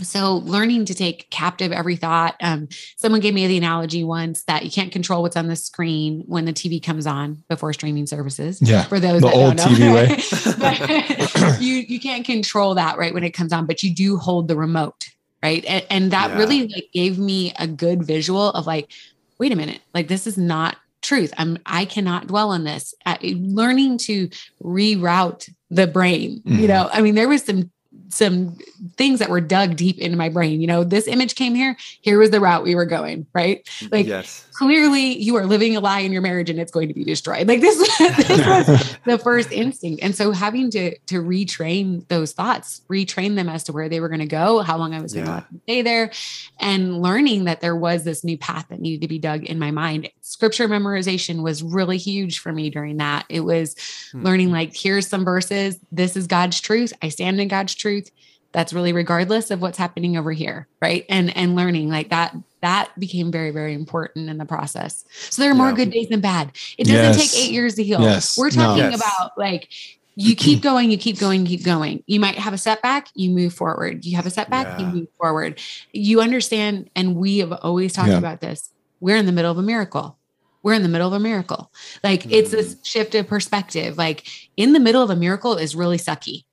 [0.02, 2.34] So learning to take captive every thought.
[2.40, 6.24] Um, someone gave me the analogy once that you can't control what's on the screen
[6.26, 8.60] when the TV comes on before streaming services.
[8.62, 8.84] Yeah.
[8.84, 9.86] For those the that old don't know.
[9.86, 11.60] TV way.
[11.64, 14.56] you you can't control that right when it comes on, but you do hold the
[14.56, 15.08] remote,
[15.42, 15.64] right?
[15.66, 16.38] And, and that yeah.
[16.38, 18.90] really like gave me a good visual of like,
[19.38, 21.32] wait a minute, like this is not truth.
[21.38, 22.94] I'm I cannot dwell on this.
[23.06, 24.28] Uh, learning to
[24.62, 26.40] reroute the brain.
[26.40, 26.50] Mm.
[26.50, 26.66] You mm-hmm.
[26.66, 27.70] know, I mean, there was some
[28.08, 28.56] some
[28.96, 30.60] things that were dug deep into my brain.
[30.60, 33.68] You know, this image came here, here was the route we were going, right?
[33.90, 34.45] Like yes.
[34.56, 37.46] Clearly you are living a lie in your marriage and it's going to be destroyed.
[37.46, 40.02] Like this, this was the first instinct.
[40.02, 44.08] And so having to to retrain those thoughts, retrain them as to where they were
[44.08, 46.10] going to go, how long I was going to stay there,
[46.58, 49.70] and learning that there was this new path that needed to be dug in my
[49.70, 50.08] mind.
[50.22, 53.26] Scripture memorization was really huge for me during that.
[53.28, 53.76] It was
[54.12, 54.22] hmm.
[54.22, 56.94] learning like here's some verses, this is God's truth.
[57.02, 58.10] I stand in God's truth
[58.52, 62.90] that's really regardless of what's happening over here right and and learning like that that
[62.98, 65.76] became very very important in the process so there are more yeah.
[65.76, 67.32] good days than bad it doesn't yes.
[67.32, 68.36] take eight years to heal yes.
[68.38, 68.90] we're talking no.
[68.90, 69.00] yes.
[69.00, 69.68] about like
[70.14, 73.30] you keep going you keep going you keep going you might have a setback you
[73.30, 74.86] move forward you have a setback yeah.
[74.86, 75.60] you move forward
[75.92, 78.18] you understand and we have always talked yeah.
[78.18, 80.18] about this we're in the middle of a miracle
[80.62, 81.70] we're in the middle of a miracle
[82.02, 82.32] like mm.
[82.32, 84.26] it's this shift of perspective like
[84.56, 86.45] in the middle of a miracle is really sucky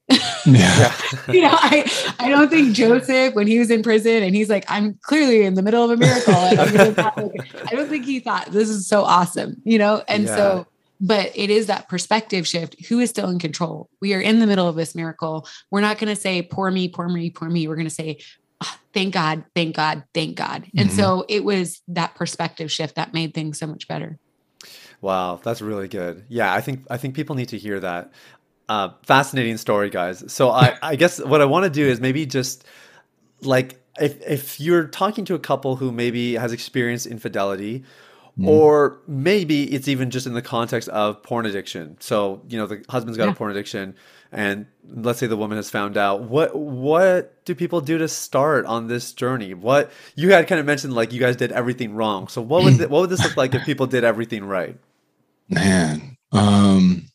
[0.46, 0.94] yeah.
[1.32, 4.66] you know, I, I don't think Joseph, when he was in prison and he's like,
[4.68, 6.34] I'm clearly in the middle of a miracle.
[6.36, 10.04] I don't think he thought this is so awesome, you know?
[10.08, 10.36] And yeah.
[10.36, 10.68] so,
[11.00, 12.86] but it is that perspective shift.
[12.88, 13.90] Who is still in control?
[14.02, 15.48] We are in the middle of this miracle.
[15.72, 17.68] We're not going to say, poor me, poor me, poor me.
[17.68, 18.20] We're going to say,
[18.64, 20.66] oh, thank God, thank God, thank God.
[20.78, 20.98] And mm-hmm.
[20.98, 24.18] so it was that perspective shift that made things so much better.
[25.02, 26.24] Wow, that's really good.
[26.30, 28.14] Yeah, I think I think people need to hear that.
[28.70, 30.32] Uh, fascinating story, guys.
[30.32, 32.66] So I, I guess what I want to do is maybe just
[33.42, 37.84] like if if you're talking to a couple who maybe has experienced infidelity,
[38.40, 38.48] Mm.
[38.48, 41.98] Or maybe it's even just in the context of porn addiction.
[42.00, 43.32] So, you know, the husband's got yeah.
[43.32, 43.96] a porn addiction
[44.32, 46.24] and let's say the woman has found out.
[46.24, 49.54] What what do people do to start on this journey?
[49.54, 52.28] What you had kind of mentioned like you guys did everything wrong.
[52.28, 54.78] So what would th- what would this look like if people did everything right?
[55.48, 56.18] Man.
[56.32, 57.06] Um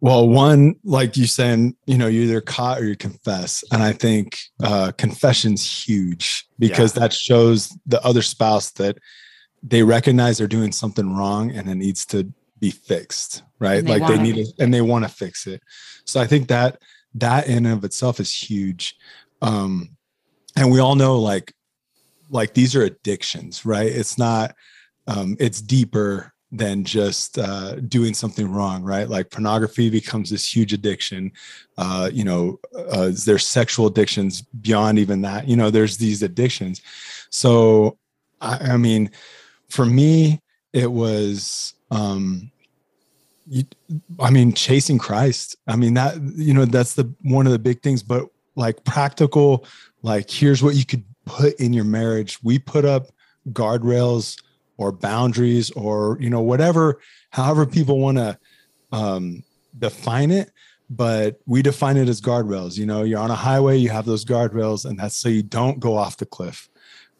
[0.00, 3.64] well, one, like you saying, you know, you either caught or you confess.
[3.72, 7.00] And I think uh, confession's huge because yeah.
[7.00, 8.98] that shows the other spouse that
[9.62, 12.30] they recognize they're doing something wrong and it needs to
[12.60, 13.84] be fixed, right?
[13.84, 15.62] They like they need it and they want to fix it.
[16.04, 16.78] So I think that
[17.14, 18.94] that in and of itself is huge.
[19.40, 19.96] Um,
[20.56, 21.54] and we all know like
[22.30, 23.86] like these are addictions, right?
[23.86, 24.54] It's not
[25.06, 29.08] um, it's deeper than just uh, doing something wrong, right?
[29.08, 31.32] Like pornography becomes this huge addiction.
[31.78, 35.48] Uh, you know, uh, there's sexual addictions beyond even that.
[35.48, 36.82] You know, there's these addictions.
[37.30, 37.98] So,
[38.40, 39.10] I, I mean,
[39.68, 40.40] for me,
[40.72, 42.50] it was, um,
[43.48, 43.64] you,
[44.18, 45.56] I mean, chasing Christ.
[45.66, 49.64] I mean, that, you know, that's the one of the big things, but like practical,
[50.02, 52.42] like here's what you could put in your marriage.
[52.42, 53.08] We put up
[53.52, 54.42] guardrails
[54.76, 57.00] or boundaries or you know whatever
[57.30, 58.38] however people want to
[58.92, 59.42] um,
[59.78, 60.50] define it
[60.88, 62.78] but we define it as guardrails.
[62.78, 65.80] You know you're on a highway you have those guardrails and that's so you don't
[65.80, 66.68] go off the cliff.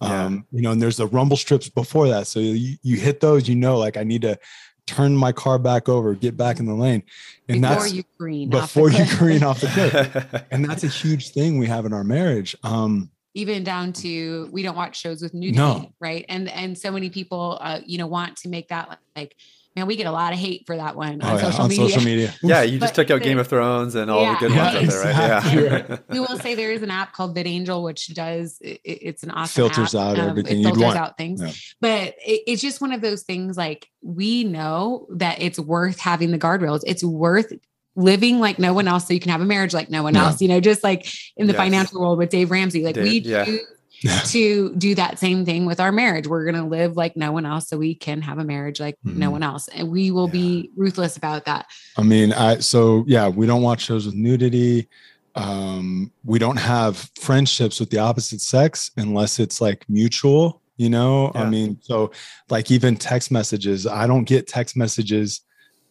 [0.02, 0.24] Yeah.
[0.24, 2.26] um, you know and there's the rumble strips before that.
[2.26, 4.38] So you, you hit those you know like i need to
[4.86, 7.02] turn my car back over get back in the lane.
[7.48, 10.44] And before that's you green before you green off the cliff.
[10.50, 12.57] And that's a huge thing we have in our marriage.
[12.62, 15.93] Um, even down to we don't watch shows with nudity, no.
[16.01, 16.24] right?
[16.28, 19.37] And and so many people, uh, you know, want to make that like,
[19.76, 21.68] man, we get a lot of hate for that one oh, on, yeah, social, on
[21.68, 21.89] media.
[21.89, 22.34] social media.
[22.43, 24.53] yeah, you just but took out the, Game of Thrones and all yeah, the good
[24.53, 25.11] yeah, ones exactly.
[25.12, 25.87] out there, right?
[25.91, 25.97] Yeah.
[26.09, 29.55] we will say there is an app called VidAngel, which does it, it's an awesome
[29.55, 30.01] filters app.
[30.01, 30.61] out um, everything.
[30.61, 30.97] It filters want.
[30.97, 33.59] out things, but it, it's just one of those things.
[33.59, 36.80] Like we know that it's worth having the guardrails.
[36.87, 37.53] It's worth
[37.97, 40.26] living like no one else so you can have a marriage like no one yeah.
[40.26, 41.61] else you know just like in the yes.
[41.61, 43.61] financial world with dave ramsey like Dave, we
[44.03, 44.20] yeah.
[44.26, 47.47] to do that same thing with our marriage we're going to live like no one
[47.47, 49.18] else so we can have a marriage like mm-hmm.
[49.18, 50.32] no one else and we will yeah.
[50.32, 51.66] be ruthless about that
[51.97, 54.88] i mean i so yeah we don't watch shows with nudity
[55.34, 61.32] um we don't have friendships with the opposite sex unless it's like mutual you know
[61.34, 62.11] i mean so
[62.51, 65.42] like even text messages i don't get text messages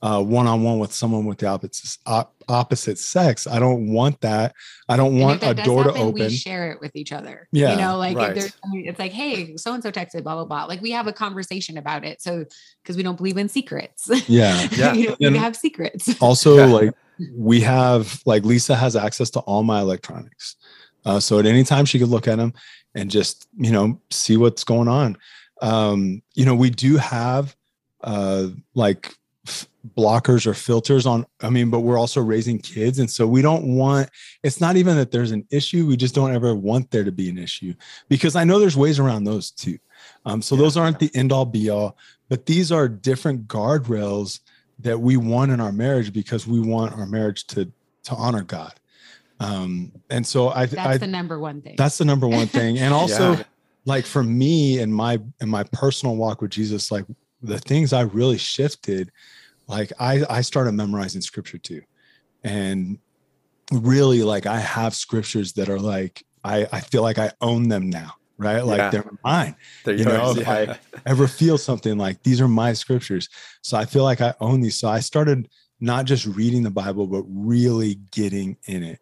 [0.01, 1.97] one on one with someone with the opposite
[2.47, 3.47] opposite sex.
[3.47, 4.53] I don't want that.
[4.87, 6.23] I don't want a door happen, to open.
[6.25, 7.47] We share it with each other.
[7.51, 8.37] Yeah, you know, like right.
[8.37, 10.65] if it's like, hey, so and so texted, blah blah blah.
[10.65, 12.21] Like we have a conversation about it.
[12.21, 12.45] So
[12.83, 14.09] because we don't believe in secrets.
[14.27, 14.93] Yeah, yeah.
[14.93, 16.13] you don't have secrets.
[16.21, 16.65] Also, yeah.
[16.65, 16.93] like
[17.35, 20.55] we have like Lisa has access to all my electronics.
[21.05, 22.53] Uh, so at any time she could look at them
[22.95, 25.17] and just you know see what's going on.
[25.61, 27.55] Um, you know, we do have
[28.03, 29.13] uh, like
[29.95, 32.97] blockers or filters on i mean but we're also raising kids.
[32.99, 34.09] And so we don't want
[34.43, 35.85] it's not even that there's an issue.
[35.85, 37.73] We just don't ever want there to be an issue
[38.09, 39.77] because i know there's ways around those too.
[40.25, 40.61] Um, so yeah.
[40.61, 41.97] those aren't the end all be all
[42.29, 44.39] but these are different guardrails
[44.79, 47.71] that we want in our marriage because we want our marriage to
[48.03, 48.73] to honor god.
[49.39, 51.75] Um, and so i that's I, the number one thing.
[51.77, 52.79] That's the number one thing.
[52.79, 53.43] And also yeah.
[53.85, 57.05] like for me and my in my personal walk with jesus like
[57.45, 59.11] the things i really shifted
[59.67, 61.81] like I I started memorizing scripture too.
[62.43, 62.99] And
[63.71, 67.89] really like I have scriptures that are like I I feel like I own them
[67.89, 68.61] now, right?
[68.61, 68.89] Like yeah.
[68.89, 69.55] they're mine.
[69.83, 73.29] They're you yours, know, if I ever feel something like these are my scriptures.
[73.61, 74.77] So I feel like I own these.
[74.77, 78.99] So I started not just reading the Bible, but really getting in it.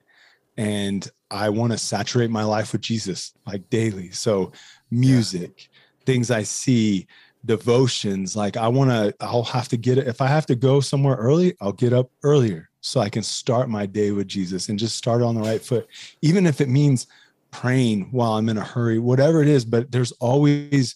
[0.56, 4.12] And I want to saturate my life with Jesus like daily.
[4.12, 4.52] So
[4.92, 6.06] music, yeah.
[6.06, 7.08] things I see,
[7.46, 10.80] devotions like i want to i'll have to get it if i have to go
[10.80, 14.80] somewhere early i'll get up earlier so i can start my day with jesus and
[14.80, 15.88] just start on the right foot.
[16.22, 17.08] Even if it means
[17.52, 20.96] praying while i'm in a hurry whatever it is but there's always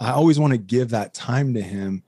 [0.00, 2.02] i always want to give that time to him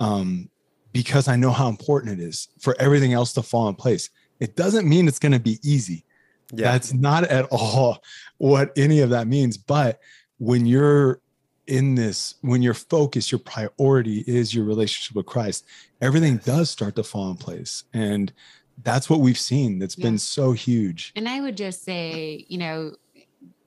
[0.00, 0.50] um,
[0.92, 4.10] because i know how important it is for everything else to fall in place.
[4.40, 6.04] It doesn't mean it's going to be easy.
[6.52, 6.72] Yeah.
[6.72, 8.02] that's not at all
[8.38, 10.00] what any of that means but
[10.38, 11.20] when you're
[11.68, 15.64] in this when your focus your priority is your relationship with christ
[16.00, 17.84] everything does start to fall in place.
[17.92, 18.32] And
[18.82, 20.04] that's what we've seen that's yeah.
[20.04, 21.12] been so huge.
[21.16, 22.92] And i would just say you know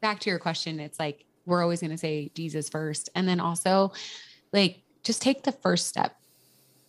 [0.01, 3.09] back to your question it's like we're always going to say jesus first.
[3.15, 3.91] And then also
[4.53, 6.15] like just take the first step.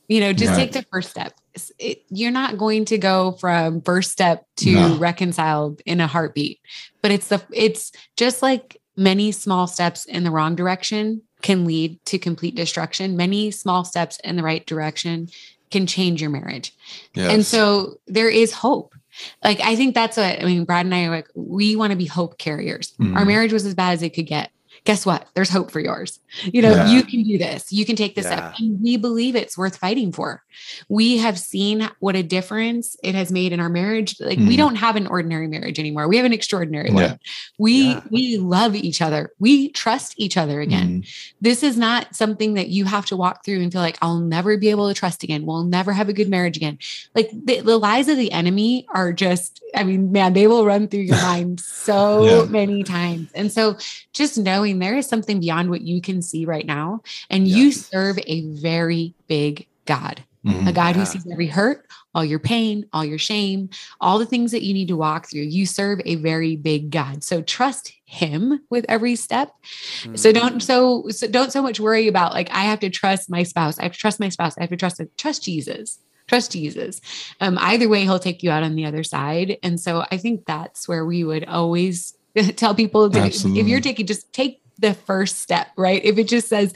[0.09, 0.57] You know just right.
[0.57, 1.35] take the first step.
[1.79, 4.99] It, you're not going to go from first step to no.
[4.99, 6.61] reconciled in a heartbeat.
[7.01, 12.05] But it's the it's just like many small steps in the wrong direction can lead
[12.07, 13.17] to complete destruction.
[13.17, 15.29] Many small steps in the right direction
[15.71, 16.75] can change your marriage.
[17.15, 17.33] Yes.
[17.33, 18.95] And so there is hope.
[19.43, 20.65] Like I think that's what I mean.
[20.65, 22.93] Brad and I are like, we want to be hope carriers.
[23.01, 23.17] Mm.
[23.17, 24.51] Our marriage was as bad as it could get
[24.85, 25.29] guess what?
[25.35, 26.19] There's hope for yours.
[26.45, 26.89] You know, yeah.
[26.89, 27.73] you can do this.
[27.73, 28.53] You can take this yeah.
[28.53, 28.59] step.
[28.59, 30.43] And we believe it's worth fighting for.
[30.89, 34.17] We have seen what a difference it has made in our marriage.
[34.19, 34.49] Like mm.
[34.49, 36.09] we don't have an ordinary marriage anymore.
[36.09, 36.95] We have an extraordinary yeah.
[36.95, 37.21] one.
[37.59, 39.31] We we love each other.
[39.39, 41.03] We trust each other again.
[41.03, 41.33] Mm.
[41.41, 44.57] This is not something that you have to walk through and feel like I'll never
[44.57, 45.47] be able to trust again.
[45.47, 46.79] We'll never have a good marriage again.
[47.15, 50.89] Like the, the lies of the enemy are just, I mean, man, they will run
[50.89, 53.31] through your mind so many times.
[53.35, 53.77] And so
[54.13, 57.03] just knowing there is something beyond what you can see right now.
[57.31, 57.59] And yes.
[57.59, 60.25] you serve a very big God.
[60.45, 60.69] Mm-hmm.
[60.69, 61.01] A God yeah.
[61.01, 63.71] who sees every hurt, all your pain, all your shame,
[64.01, 65.43] all the things that you need to walk through.
[65.43, 67.23] You serve a very big God.
[67.23, 69.53] So trust him with every step.
[70.01, 70.17] Mm-hmm.
[70.17, 73.45] So don't so, so don't so much worry about like I have to trust my
[73.45, 73.79] spouse.
[73.79, 74.59] I have to trust my spouse.
[74.59, 76.01] I have to trust trust Jesus.
[76.27, 77.01] Trust Jesus.
[77.41, 79.59] Um, either way, he'll take you out on the other side.
[79.63, 82.17] And so I think that's where we would always
[82.57, 86.05] tell people that if you're taking just take the first step, right?
[86.05, 86.75] If it just says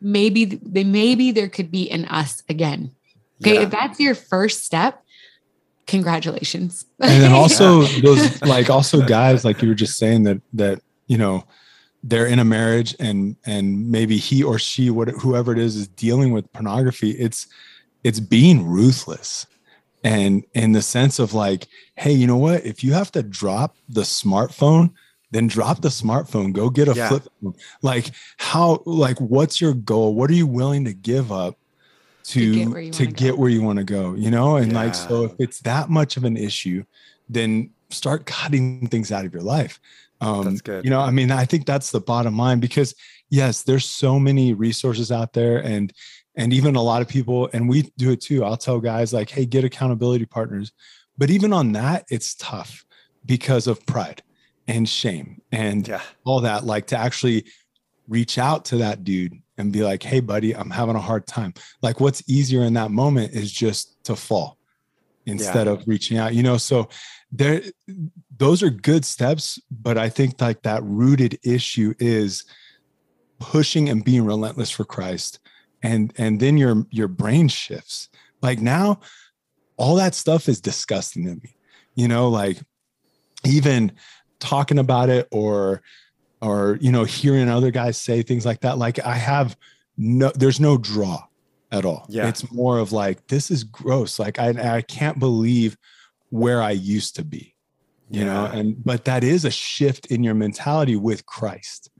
[0.00, 2.92] maybe they maybe there could be an us again.
[3.42, 3.62] Okay, yeah.
[3.62, 5.02] if that's your first step,
[5.86, 6.86] congratulations.
[7.00, 11.18] and then also those like also guys like you were just saying that that you
[11.18, 11.44] know
[12.02, 15.88] they're in a marriage and and maybe he or she what whoever it is is
[15.88, 17.46] dealing with pornography it's
[18.04, 19.46] it's being ruthless
[20.04, 21.66] and in the sense of like
[21.96, 24.92] hey you know what if you have to drop the smartphone
[25.34, 27.08] then drop the smartphone go get a yeah.
[27.08, 27.54] flip phone.
[27.82, 31.58] like how like what's your goal what are you willing to give up
[32.22, 34.78] to to get, to get where you want to go you know and yeah.
[34.78, 36.82] like so if it's that much of an issue
[37.28, 39.80] then start cutting things out of your life
[40.20, 40.84] um that's good.
[40.84, 42.94] you know i mean i think that's the bottom line because
[43.28, 45.92] yes there's so many resources out there and
[46.36, 49.28] and even a lot of people and we do it too i'll tell guys like
[49.28, 50.72] hey get accountability partners
[51.18, 52.84] but even on that it's tough
[53.26, 54.22] because of pride
[54.66, 56.00] and shame and yeah.
[56.24, 57.44] all that like to actually
[58.08, 61.52] reach out to that dude and be like hey buddy i'm having a hard time
[61.82, 64.58] like what's easier in that moment is just to fall
[65.26, 65.72] instead yeah.
[65.72, 66.88] of reaching out you know so
[67.32, 67.62] there
[68.36, 72.44] those are good steps but i think like that rooted issue is
[73.38, 75.40] pushing and being relentless for christ
[75.82, 78.08] and and then your your brain shifts
[78.42, 79.00] like now
[79.76, 81.56] all that stuff is disgusting to me
[81.94, 82.58] you know like
[83.44, 83.92] even
[84.44, 85.82] talking about it or
[86.40, 89.56] or you know hearing other guys say things like that like i have
[89.96, 91.22] no there's no draw
[91.74, 92.06] at all.
[92.08, 92.28] Yeah.
[92.28, 94.18] It's more of like this is gross.
[94.18, 95.76] Like i i can't believe
[96.30, 97.54] where i used to be
[98.10, 98.26] you yeah.
[98.26, 101.90] know and but that is a shift in your mentality with christ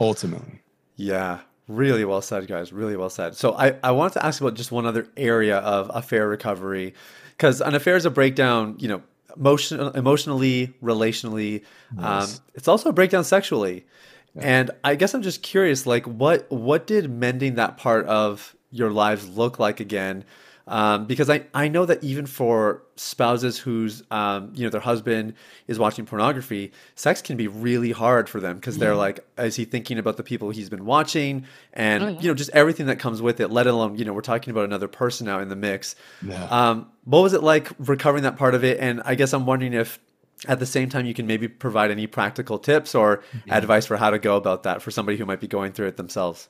[0.00, 0.62] ultimately.
[0.96, 1.40] Yeah.
[1.68, 2.72] Really well said guys.
[2.72, 3.34] Really well said.
[3.34, 6.94] So i i wanted to ask about just one other area of affair recovery
[7.32, 9.02] because an affair is a breakdown you know
[9.36, 11.64] emotion, emotionally, relationally.
[11.98, 13.86] Um, it's also a breakdown sexually.
[14.34, 14.42] Yeah.
[14.42, 18.90] And I guess I'm just curious, like, what what did mending that part of your
[18.90, 20.24] lives look like again?
[20.68, 25.34] Um, because I, I know that even for spouses whose um, you know their husband
[25.66, 28.84] is watching pornography, sex can be really hard for them because yeah.
[28.84, 32.20] they're like, is he thinking about the people he's been watching, and oh, yeah.
[32.20, 33.50] you know just everything that comes with it.
[33.50, 35.96] Let alone you know we're talking about another person now in the mix.
[36.22, 36.44] Yeah.
[36.44, 38.78] Um, what was it like recovering that part of it?
[38.78, 39.98] And I guess I'm wondering if
[40.46, 44.10] at the same time you can maybe provide any practical tips or advice for how
[44.10, 46.48] to go about that for somebody who might be going through it themselves.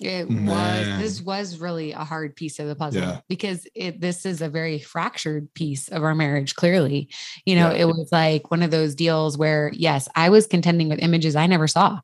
[0.00, 0.46] It Man.
[0.46, 3.20] was this was really a hard piece of the puzzle yeah.
[3.28, 7.10] because it this is a very fractured piece of our marriage clearly.
[7.44, 7.82] You know, yeah.
[7.82, 11.46] it was like one of those deals where yes, I was contending with images I
[11.46, 12.00] never saw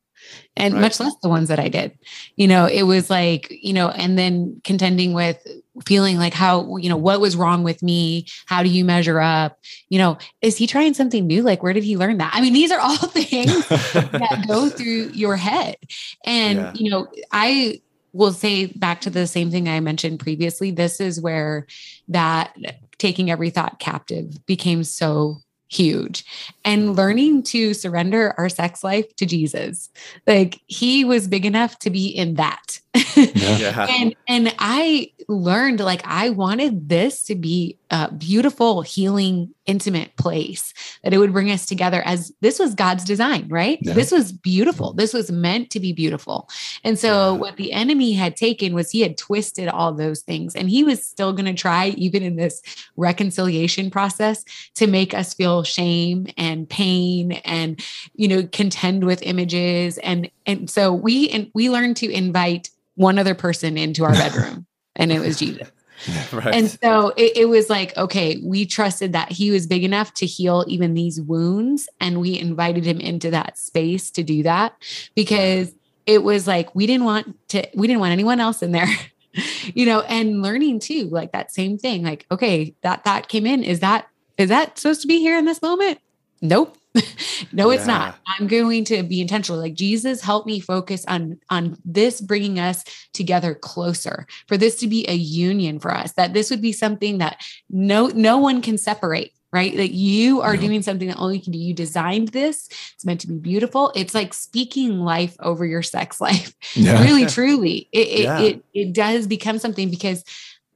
[0.56, 0.80] and right.
[0.80, 1.98] much less the ones that I did.
[2.36, 5.44] You know, it was like, you know, and then contending with
[5.84, 8.26] feeling like how, you know, what was wrong with me?
[8.46, 9.58] How do you measure up?
[9.88, 11.42] You know, is he trying something new?
[11.42, 12.34] Like, where did he learn that?
[12.34, 15.76] I mean, these are all things that go through your head.
[16.24, 16.72] And, yeah.
[16.74, 17.82] you know, I
[18.16, 20.70] will say back to the same thing I mentioned previously.
[20.70, 21.66] This is where
[22.08, 22.56] that
[22.98, 25.38] taking every thought captive became so
[25.68, 26.24] huge
[26.64, 29.90] and learning to surrender our sex life to Jesus.
[30.26, 32.80] Like he was big enough to be in that.
[33.16, 33.86] Yeah.
[34.00, 40.72] and and I learned like I wanted this to be a beautiful, healing, intimate place
[41.02, 43.78] that it would bring us together as this was God's design, right?
[43.80, 43.94] Yeah.
[43.94, 44.92] This was beautiful.
[44.92, 46.48] This was meant to be beautiful.
[46.84, 47.40] And so, yeah.
[47.40, 51.06] what the enemy had taken was he had twisted all those things, and he was
[51.06, 52.62] still going to try, even in this
[52.96, 57.80] reconciliation process, to make us feel shame and pain and,
[58.14, 63.18] you know, contend with images and and so we and we learned to invite one
[63.18, 64.65] other person into our bedroom,
[64.96, 65.70] and it was Jesus.
[66.30, 66.54] Right.
[66.54, 70.26] And so it, it, was like, okay, we trusted that he was big enough to
[70.26, 71.88] heal even these wounds.
[72.00, 74.74] And we invited him into that space to do that
[75.14, 75.72] because
[76.04, 78.88] it was like we didn't want to, we didn't want anyone else in there.
[79.74, 83.62] you know, and learning too, like that same thing, like, okay, that that came in.
[83.64, 85.98] Is that is that supposed to be here in this moment?
[86.42, 86.76] Nope.
[87.52, 87.98] no, it's yeah.
[87.98, 88.18] not.
[88.26, 89.60] I'm going to be intentional.
[89.60, 94.26] Like Jesus, help me focus on on this bringing us together closer.
[94.48, 98.08] For this to be a union for us, that this would be something that no
[98.08, 99.76] no one can separate right?
[99.76, 101.58] That you are doing something that only you can do.
[101.58, 102.68] You designed this.
[102.94, 103.90] It's meant to be beautiful.
[103.94, 106.54] It's like speaking life over your sex life.
[106.74, 107.02] Yeah.
[107.02, 107.88] Really, truly.
[107.90, 108.40] It, it, yeah.
[108.40, 110.24] it, it does become something because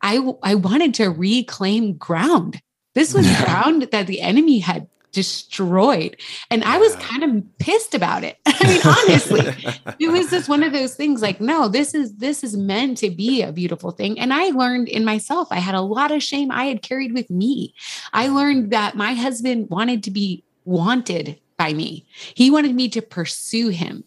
[0.01, 2.63] I, I wanted to reclaim ground.
[2.95, 3.45] This was yeah.
[3.45, 6.17] ground that the enemy had destroyed.
[6.51, 8.39] And I was kind of pissed about it.
[8.47, 12.45] I mean, honestly, it was just one of those things like, no, this is this
[12.45, 14.19] is meant to be a beautiful thing.
[14.19, 17.31] And I learned in myself, I had a lot of shame I had carried with
[17.31, 17.75] me.
[18.13, 22.07] I learned that my husband wanted to be wanted by me.
[22.35, 24.05] He wanted me to pursue him.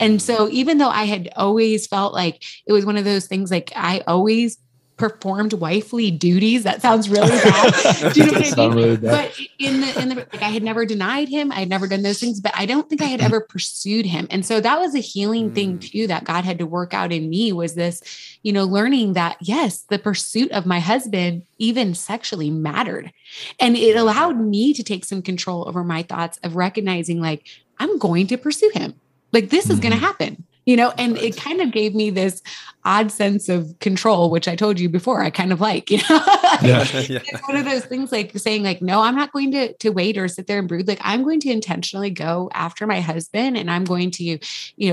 [0.00, 0.18] And hmm.
[0.18, 3.72] so even though I had always felt like it was one of those things like
[3.76, 4.58] I always
[4.96, 6.62] performed wifely duties.
[6.62, 8.12] That sounds really bad.
[8.14, 8.76] Do you know what I mean?
[8.76, 11.52] Really but in the in the like I had never denied him.
[11.52, 14.26] I had never done those things, but I don't think I had ever pursued him.
[14.30, 15.54] And so that was a healing mm.
[15.54, 18.02] thing too that God had to work out in me was this,
[18.42, 23.12] you know, learning that yes, the pursuit of my husband even sexually mattered.
[23.60, 27.46] And it allowed me to take some control over my thoughts of recognizing like
[27.78, 28.94] I'm going to pursue him.
[29.32, 29.74] Like this mm-hmm.
[29.74, 31.22] is going to happen you know and right.
[31.22, 32.42] it kind of gave me this
[32.84, 36.22] odd sense of control which i told you before i kind of like you know
[36.62, 37.20] yeah, yeah.
[37.24, 40.18] it's one of those things like saying like no i'm not going to to wait
[40.18, 43.70] or sit there and brood like i'm going to intentionally go after my husband and
[43.70, 44.38] i'm going to you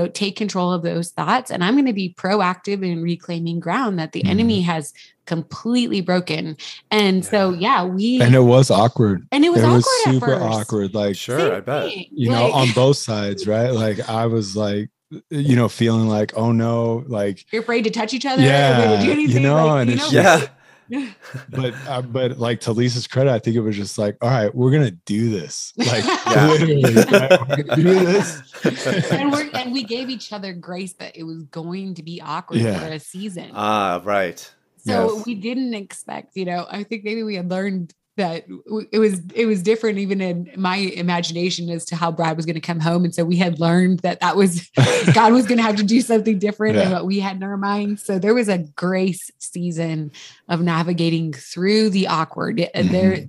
[0.00, 3.98] know take control of those thoughts and i'm going to be proactive in reclaiming ground
[3.98, 4.30] that the mm.
[4.30, 4.92] enemy has
[5.26, 6.56] completely broken.
[6.90, 7.30] And yeah.
[7.30, 9.26] so, yeah, we and it was awkward.
[9.32, 10.94] And it was, it awkward was super awkward.
[10.94, 13.70] Like, sure, I bet you like, know on both sides, right?
[13.70, 14.90] Like, I was like,
[15.30, 18.42] you know, feeling like, oh no, like you're afraid to touch each other.
[18.42, 20.46] Yeah, you know, like, and you it's know, yeah.
[21.48, 24.54] but uh, but like to Lisa's credit, I think it was just like, all right,
[24.54, 25.72] we're gonna do this.
[25.76, 27.66] Like literally, right?
[27.74, 28.42] do this.
[29.10, 32.60] and we and we gave each other grace that it was going to be awkward
[32.60, 32.78] yeah.
[32.78, 33.50] for a season.
[33.54, 34.38] Ah, right.
[34.86, 35.26] So yes.
[35.26, 38.44] we didn't expect, you know, I think maybe we had learned that
[38.92, 42.54] it was it was different even in my imagination as to how Brad was going
[42.54, 44.70] to come home and so we had learned that that was
[45.14, 46.84] God was going to have to do something different yeah.
[46.84, 50.12] than what we had in our minds so there was a grace season
[50.48, 52.92] of navigating through the awkward mm-hmm.
[52.92, 53.26] there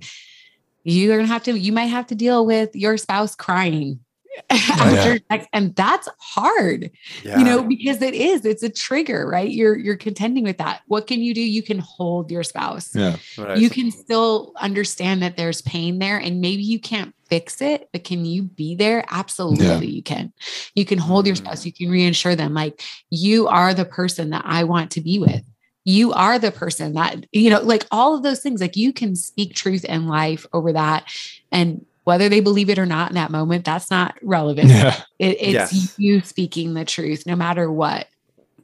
[0.84, 3.98] you're going to have to you might have to deal with your spouse crying
[4.50, 5.18] after yeah.
[5.30, 6.90] sex and that's hard
[7.22, 7.38] yeah.
[7.38, 11.06] you know because it is it's a trigger right you're you're contending with that what
[11.06, 13.58] can you do you can hold your spouse yeah right.
[13.58, 18.04] you can still understand that there's pain there and maybe you can't fix it but
[18.04, 19.78] can you be there absolutely yeah.
[19.78, 20.32] you can
[20.74, 21.66] you can hold your spouse mm.
[21.66, 25.42] you can reassure them like you are the person that i want to be with
[25.84, 29.16] you are the person that you know like all of those things like you can
[29.16, 31.04] speak truth and life over that
[31.50, 34.68] and whether they believe it or not in that moment, that's not relevant.
[34.68, 35.02] Yeah.
[35.18, 35.98] It, it's yes.
[35.98, 38.06] you speaking the truth, no matter what.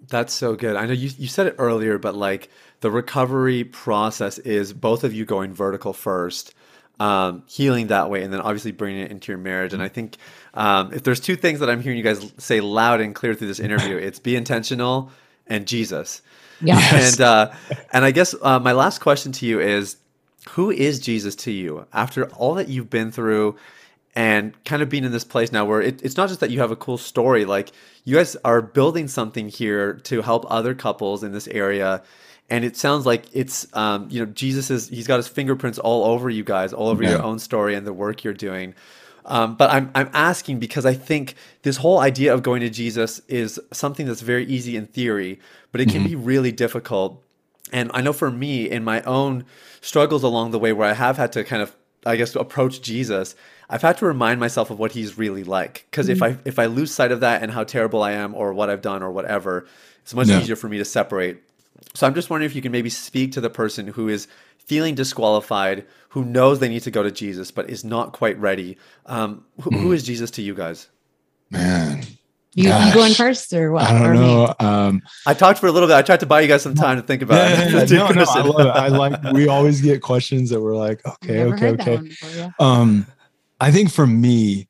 [0.07, 0.76] That's so good.
[0.76, 2.51] I know you, you said it earlier, but like
[2.82, 6.55] the recovery process is both of you going vertical first,
[7.01, 9.72] um, healing that way, and then obviously bringing it into your marriage.
[9.72, 10.18] And I think
[10.55, 13.49] um, if there's two things that I'm hearing you guys say loud and clear through
[13.49, 15.11] this interview, it's be intentional
[15.49, 16.22] and Jesus.
[16.61, 16.78] Yeah.
[16.95, 17.53] And uh,
[17.93, 19.97] and I guess uh, my last question to you is
[20.51, 23.57] who is Jesus to you after all that you've been through
[24.14, 26.61] and kind of being in this place now where it, it's not just that you
[26.61, 27.72] have a cool story, like
[28.05, 32.03] you guys are building something here to help other couples in this area.
[32.51, 36.05] And it sounds like it's, um, you know, Jesus is, he's got his fingerprints all
[36.05, 37.11] over you guys, all over yeah.
[37.11, 38.74] your own story and the work you're doing.
[39.24, 43.20] Um, but I'm, I'm asking because I think this whole idea of going to Jesus
[43.28, 45.38] is something that's very easy in theory,
[45.70, 46.09] but it can mm-hmm.
[46.09, 47.22] be really difficult
[47.73, 49.45] and I know for me, in my own
[49.81, 53.35] struggles along the way, where I have had to kind of, I guess, approach Jesus,
[53.68, 55.87] I've had to remind myself of what He's really like.
[55.91, 56.12] Because mm-hmm.
[56.12, 58.70] if I if I lose sight of that and how terrible I am, or what
[58.70, 59.66] I've done, or whatever,
[60.03, 60.41] it's much yeah.
[60.41, 61.43] easier for me to separate.
[61.95, 64.95] So I'm just wondering if you can maybe speak to the person who is feeling
[64.95, 68.79] disqualified, who knows they need to go to Jesus but is not quite ready.
[69.07, 69.81] Um, who, mm.
[69.81, 70.89] who is Jesus to you guys?
[71.51, 72.05] Man,
[72.55, 73.84] you, you going first or what?
[73.84, 74.55] I don't know.
[74.61, 75.94] Um, I talked for a little bit.
[75.94, 77.90] I tried to buy you guys some time to think about yeah, it.
[77.90, 78.70] no, no, I love it.
[78.70, 79.32] I like.
[79.32, 82.00] We always get questions that we're like, okay, okay, okay.
[82.59, 83.07] Um,
[83.61, 84.68] I think for me,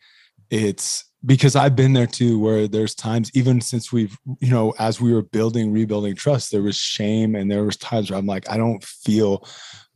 [0.51, 5.01] it's because I've been there too, where there's times, even since we've, you know, as
[5.01, 8.49] we were building, rebuilding trust, there was shame, and there was times where I'm like,
[8.51, 9.47] I don't feel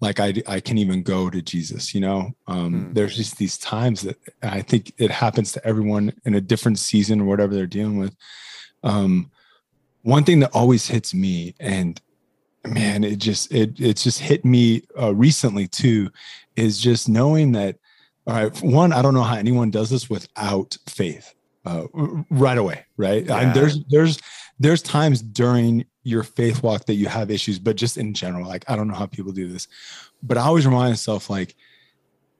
[0.00, 1.94] like I I can even go to Jesus.
[1.94, 2.92] You know, um, hmm.
[2.92, 7.20] there's just these times that I think it happens to everyone in a different season
[7.20, 8.14] or whatever they're dealing with.
[8.84, 9.30] Um,
[10.02, 12.00] one thing that always hits me, and
[12.64, 16.10] man, it just it it's just hit me uh, recently too,
[16.54, 17.78] is just knowing that
[18.26, 21.86] all right, one, I don't know how anyone does this without faith uh,
[22.30, 23.24] right away, right?
[23.24, 23.52] Yeah.
[23.52, 24.20] there's there's
[24.58, 28.64] there's times during your faith walk that you have issues, but just in general, like
[28.68, 29.68] I don't know how people do this,
[30.22, 31.54] but I always remind myself, like,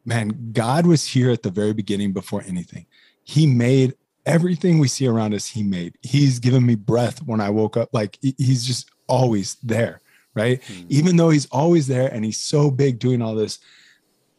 [0.04, 2.86] man, God was here at the very beginning before anything.
[3.22, 5.46] He made everything we see around us.
[5.46, 5.96] He made.
[6.02, 7.90] He's given me breath when I woke up.
[7.92, 10.00] Like he's just always there,
[10.34, 10.60] right?
[10.62, 10.86] Mm-hmm.
[10.88, 13.60] Even though he's always there and he's so big doing all this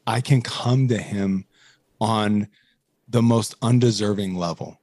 [0.07, 1.45] I can come to him
[1.99, 2.47] on
[3.09, 4.79] the most undeserving level,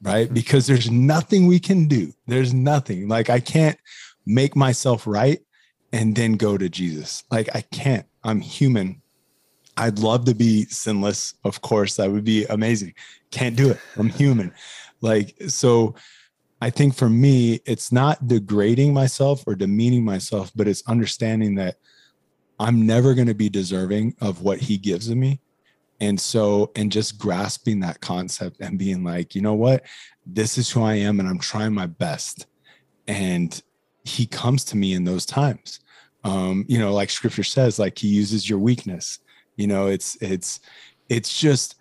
[0.00, 0.26] right?
[0.26, 0.34] Mm-hmm.
[0.34, 2.12] Because there's nothing we can do.
[2.26, 3.06] There's nothing.
[3.08, 3.78] Like I can't
[4.26, 5.40] make myself right
[5.92, 7.22] and then go to Jesus.
[7.30, 8.06] Like I can't.
[8.24, 9.02] I'm human.
[9.76, 11.34] I'd love to be sinless.
[11.44, 12.94] Of course, that would be amazing.
[13.30, 13.78] Can't do it.
[13.96, 14.52] I'm human.
[15.00, 15.94] Like so
[16.62, 21.76] I think for me, it's not degrading myself or demeaning myself, but it's understanding that
[22.58, 25.40] I'm never going to be deserving of what he gives to me.
[26.00, 29.84] And so, and just grasping that concept and being like, you know what,
[30.26, 32.46] this is who I am, and I'm trying my best.
[33.06, 33.60] And
[34.04, 35.80] he comes to me in those times.
[36.24, 39.20] Um, you know, like scripture says, like he uses your weakness.
[39.56, 40.60] You know, it's, it's,
[41.08, 41.76] it's just,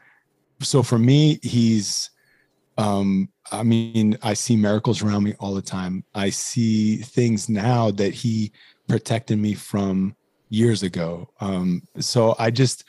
[0.59, 2.11] so for me, he's,
[2.78, 6.03] um, I mean, I see miracles around me all the time.
[6.13, 8.51] I see things now that he
[8.88, 10.15] protected me from
[10.51, 11.29] years ago.
[11.39, 12.83] Um, so I just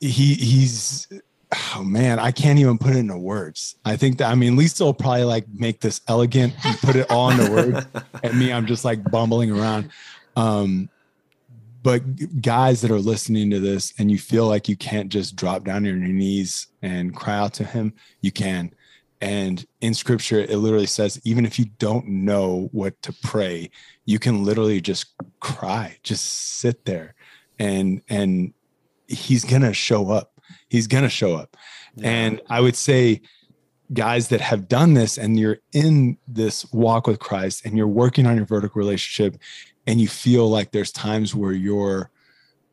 [0.00, 1.06] he he's
[1.76, 3.76] oh man, I can't even put it into words.
[3.84, 7.10] I think that I mean Lisa will probably like make this elegant and put it
[7.10, 7.86] all into words.
[8.24, 9.90] and me, I'm just like bumbling around.
[10.34, 10.88] Um,
[11.82, 15.64] but guys that are listening to this and you feel like you can't just drop
[15.64, 18.72] down on your knees and cry out to him, you can.
[19.24, 23.70] And in scripture, it literally says, even if you don't know what to pray,
[24.04, 27.14] you can literally just cry, just sit there
[27.58, 28.52] and, and
[29.08, 30.38] he's going to show up.
[30.68, 31.56] He's going to show up.
[31.96, 32.10] Yeah.
[32.10, 33.22] And I would say,
[33.94, 38.26] guys that have done this and you're in this walk with Christ and you're working
[38.26, 39.40] on your vertical relationship
[39.86, 42.10] and you feel like there's times where you're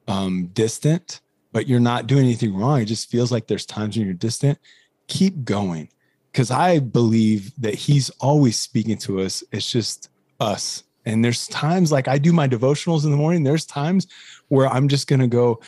[0.09, 1.21] um, distant,
[1.53, 2.81] but you're not doing anything wrong.
[2.81, 4.59] It just feels like there's times when you're distant.
[5.07, 5.87] Keep going
[6.31, 9.43] because I believe that he's always speaking to us.
[9.51, 10.09] It's just
[10.39, 10.83] us.
[11.05, 13.43] And there's times like I do my devotionals in the morning.
[13.43, 14.07] There's times
[14.47, 15.59] where I'm just going to go,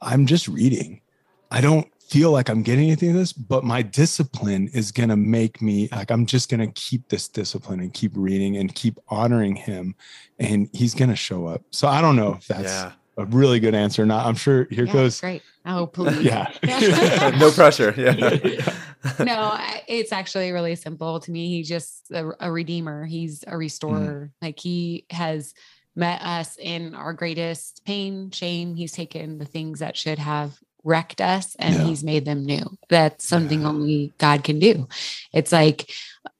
[0.00, 1.00] I'm just reading.
[1.50, 5.16] I don't feel like I'm getting anything of this, but my discipline is going to
[5.16, 8.98] make me like I'm just going to keep this discipline and keep reading and keep
[9.08, 9.94] honoring him.
[10.38, 11.62] And he's going to show up.
[11.70, 12.64] So I don't know if that's.
[12.64, 14.06] Yeah a really good answer.
[14.06, 14.66] Not, I'm sure.
[14.70, 15.20] Here yeah, goes.
[15.20, 15.42] Great.
[15.64, 16.22] Oh, please.
[16.22, 16.50] yeah.
[17.38, 17.94] no pressure.
[17.96, 18.74] Yeah.
[19.24, 21.48] no, it's actually really simple to me.
[21.48, 23.04] He's just a, a redeemer.
[23.04, 24.30] He's a restorer.
[24.30, 24.42] Mm.
[24.42, 25.54] Like he has
[25.94, 28.74] met us in our greatest pain, shame.
[28.74, 31.84] He's taken the things that should have wrecked us and yeah.
[31.84, 32.76] he's made them new.
[32.88, 33.68] That's something yeah.
[33.68, 34.88] only God can do.
[35.32, 35.90] It's like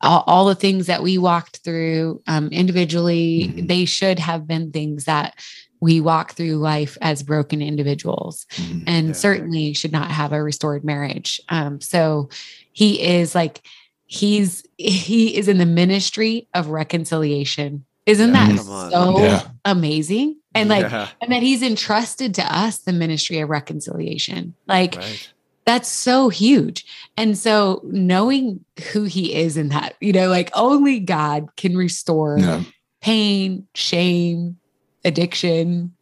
[0.00, 3.66] all, all, the things that we walked through um, individually, mm-hmm.
[3.66, 5.34] they should have been things that
[5.82, 8.84] we walk through life as broken individuals mm-hmm.
[8.86, 9.12] and yeah.
[9.12, 11.40] certainly should not have a restored marriage.
[11.48, 12.28] Um, so
[12.70, 13.62] he is like,
[14.04, 17.84] he's, he is in the ministry of reconciliation.
[18.06, 18.60] Isn't yeah, that
[18.92, 19.42] so yeah.
[19.64, 20.36] amazing?
[20.54, 24.54] And like, and that he's entrusted to us the ministry of reconciliation.
[24.68, 25.32] Like, right
[25.64, 26.84] that's so huge.
[27.16, 32.36] And so knowing who he is in that, you know, like only God can restore
[32.36, 32.62] yeah.
[33.00, 34.58] pain, shame,
[35.05, 35.92] addiction,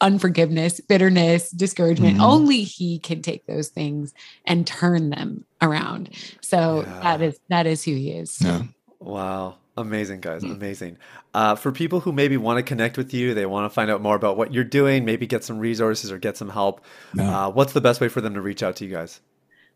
[0.00, 2.14] unforgiveness, bitterness, discouragement.
[2.14, 2.24] Mm-hmm.
[2.24, 4.12] Only he can take those things
[4.46, 6.10] and turn them around.
[6.40, 7.00] So yeah.
[7.00, 8.40] that is that is who he is.
[8.40, 8.62] Yeah.
[9.00, 9.56] Wow.
[9.76, 10.42] Amazing, guys.
[10.42, 10.52] Mm.
[10.52, 10.98] Amazing.
[11.32, 14.02] Uh, for people who maybe want to connect with you, they want to find out
[14.02, 16.84] more about what you're doing, maybe get some resources or get some help.
[17.14, 17.46] Yeah.
[17.46, 19.20] Uh, what's the best way for them to reach out to you guys?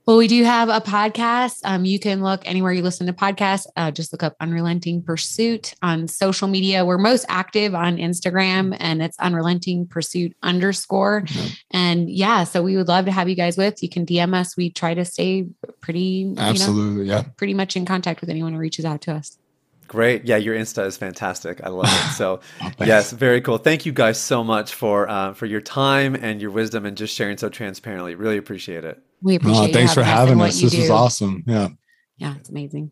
[0.07, 1.59] Well, we do have a podcast.
[1.65, 3.67] Um, you can look anywhere you listen to podcasts.
[3.75, 6.85] Uh, just look up Unrelenting Pursuit on social media.
[6.85, 11.23] We're most active on Instagram, and it's Unrelenting Pursuit underscore.
[11.23, 11.47] Mm-hmm.
[11.73, 13.83] And yeah, so we would love to have you guys with.
[13.83, 14.57] You can DM us.
[14.57, 15.49] We try to stay
[15.81, 19.13] pretty, absolutely, you know, yeah, pretty much in contact with anyone who reaches out to
[19.13, 19.37] us.
[19.89, 20.25] Great.
[20.25, 21.61] Yeah, your Insta is fantastic.
[21.63, 22.13] I love it.
[22.17, 23.59] So, oh, yes, very cool.
[23.59, 27.15] Thank you guys so much for uh, for your time and your wisdom and just
[27.15, 28.15] sharing so transparently.
[28.15, 29.03] Really appreciate it.
[29.23, 29.71] We appreciate.
[29.71, 30.61] Oh, thanks for having us.
[30.61, 31.45] This was awesome.
[31.47, 31.69] Yeah.
[32.19, 32.91] Yeah, it's amazing.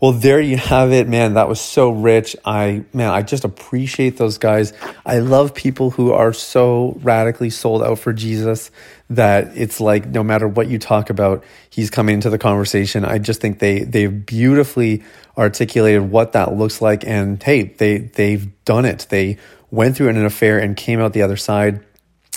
[0.00, 1.34] Well, there you have it, man.
[1.34, 2.36] That was so rich.
[2.44, 4.72] I, man, I just appreciate those guys.
[5.06, 8.70] I love people who are so radically sold out for Jesus
[9.08, 13.04] that it's like no matter what you talk about, he's coming into the conversation.
[13.04, 15.02] I just think they they've beautifully
[15.38, 19.06] articulated what that looks like, and hey, they they've done it.
[19.10, 19.38] They
[19.70, 21.84] went through an affair and came out the other side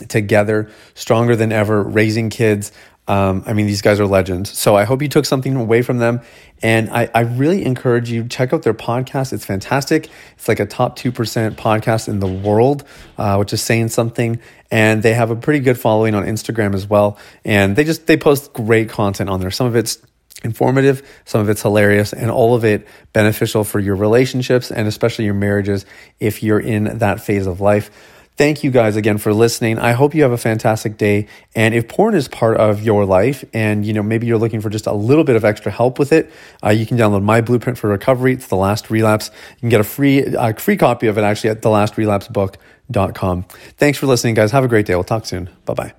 [0.08, 2.72] together, stronger than ever, raising kids.
[3.08, 4.58] Um, I mean, these guys are legends.
[4.58, 6.22] So I hope you took something away from them.
[6.62, 9.32] And I, I really encourage you check out their podcast.
[9.32, 10.10] It's fantastic.
[10.36, 12.84] It's like a top two percent podcast in the world,
[13.18, 14.41] uh, which is saying something.
[14.70, 17.18] And they have a pretty good following on Instagram as well.
[17.45, 19.52] And they just they post great content on there.
[19.52, 20.00] Some of it's
[20.43, 25.26] informative, some of it's hilarious, and all of it beneficial for your relationships and especially
[25.26, 25.86] your marriages
[26.20, 27.89] if you're in that phase of life.
[28.38, 29.80] Thank you guys again for listening.
[29.80, 31.28] I hope you have a fantastic day.
[31.56, 34.70] And if porn is part of your life and you know maybe you're looking for
[34.70, 36.32] just a little bit of extra help with it,
[36.64, 38.34] uh, you can download my blueprint for recovery.
[38.34, 39.32] It's the last relapse.
[39.56, 40.24] You can get a free
[40.60, 43.44] free copy of it actually at thelast.relapsebook.com.
[43.78, 44.52] Thanks for listening, guys.
[44.52, 44.94] Have a great day.
[44.94, 45.50] We'll talk soon.
[45.66, 45.94] Bye bye.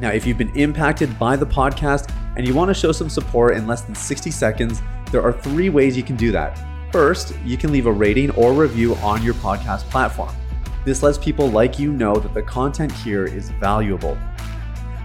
[0.00, 3.56] Now, if you've been impacted by the podcast and you want to show some support
[3.56, 6.58] in less than 60 seconds, there are three ways you can do that.
[6.92, 10.34] First, you can leave a rating or review on your podcast platform.
[10.84, 14.16] This lets people like you know that the content here is valuable.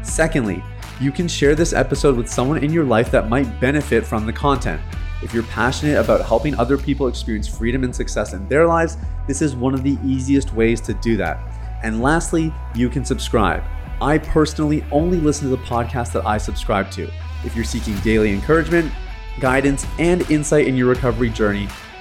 [0.03, 0.63] Secondly,
[1.01, 4.31] you can share this episode with someone in your life that might benefit from the
[4.31, 4.79] content.
[5.21, 8.97] If you're passionate about helping other people experience freedom and success in their lives,
[9.27, 11.39] this is one of the easiest ways to do that.
[11.83, 13.63] And lastly, you can subscribe.
[14.01, 17.09] I personally only listen to the podcast that I subscribe to.
[17.43, 18.91] If you're seeking daily encouragement,
[19.39, 21.67] guidance, and insight in your recovery journey,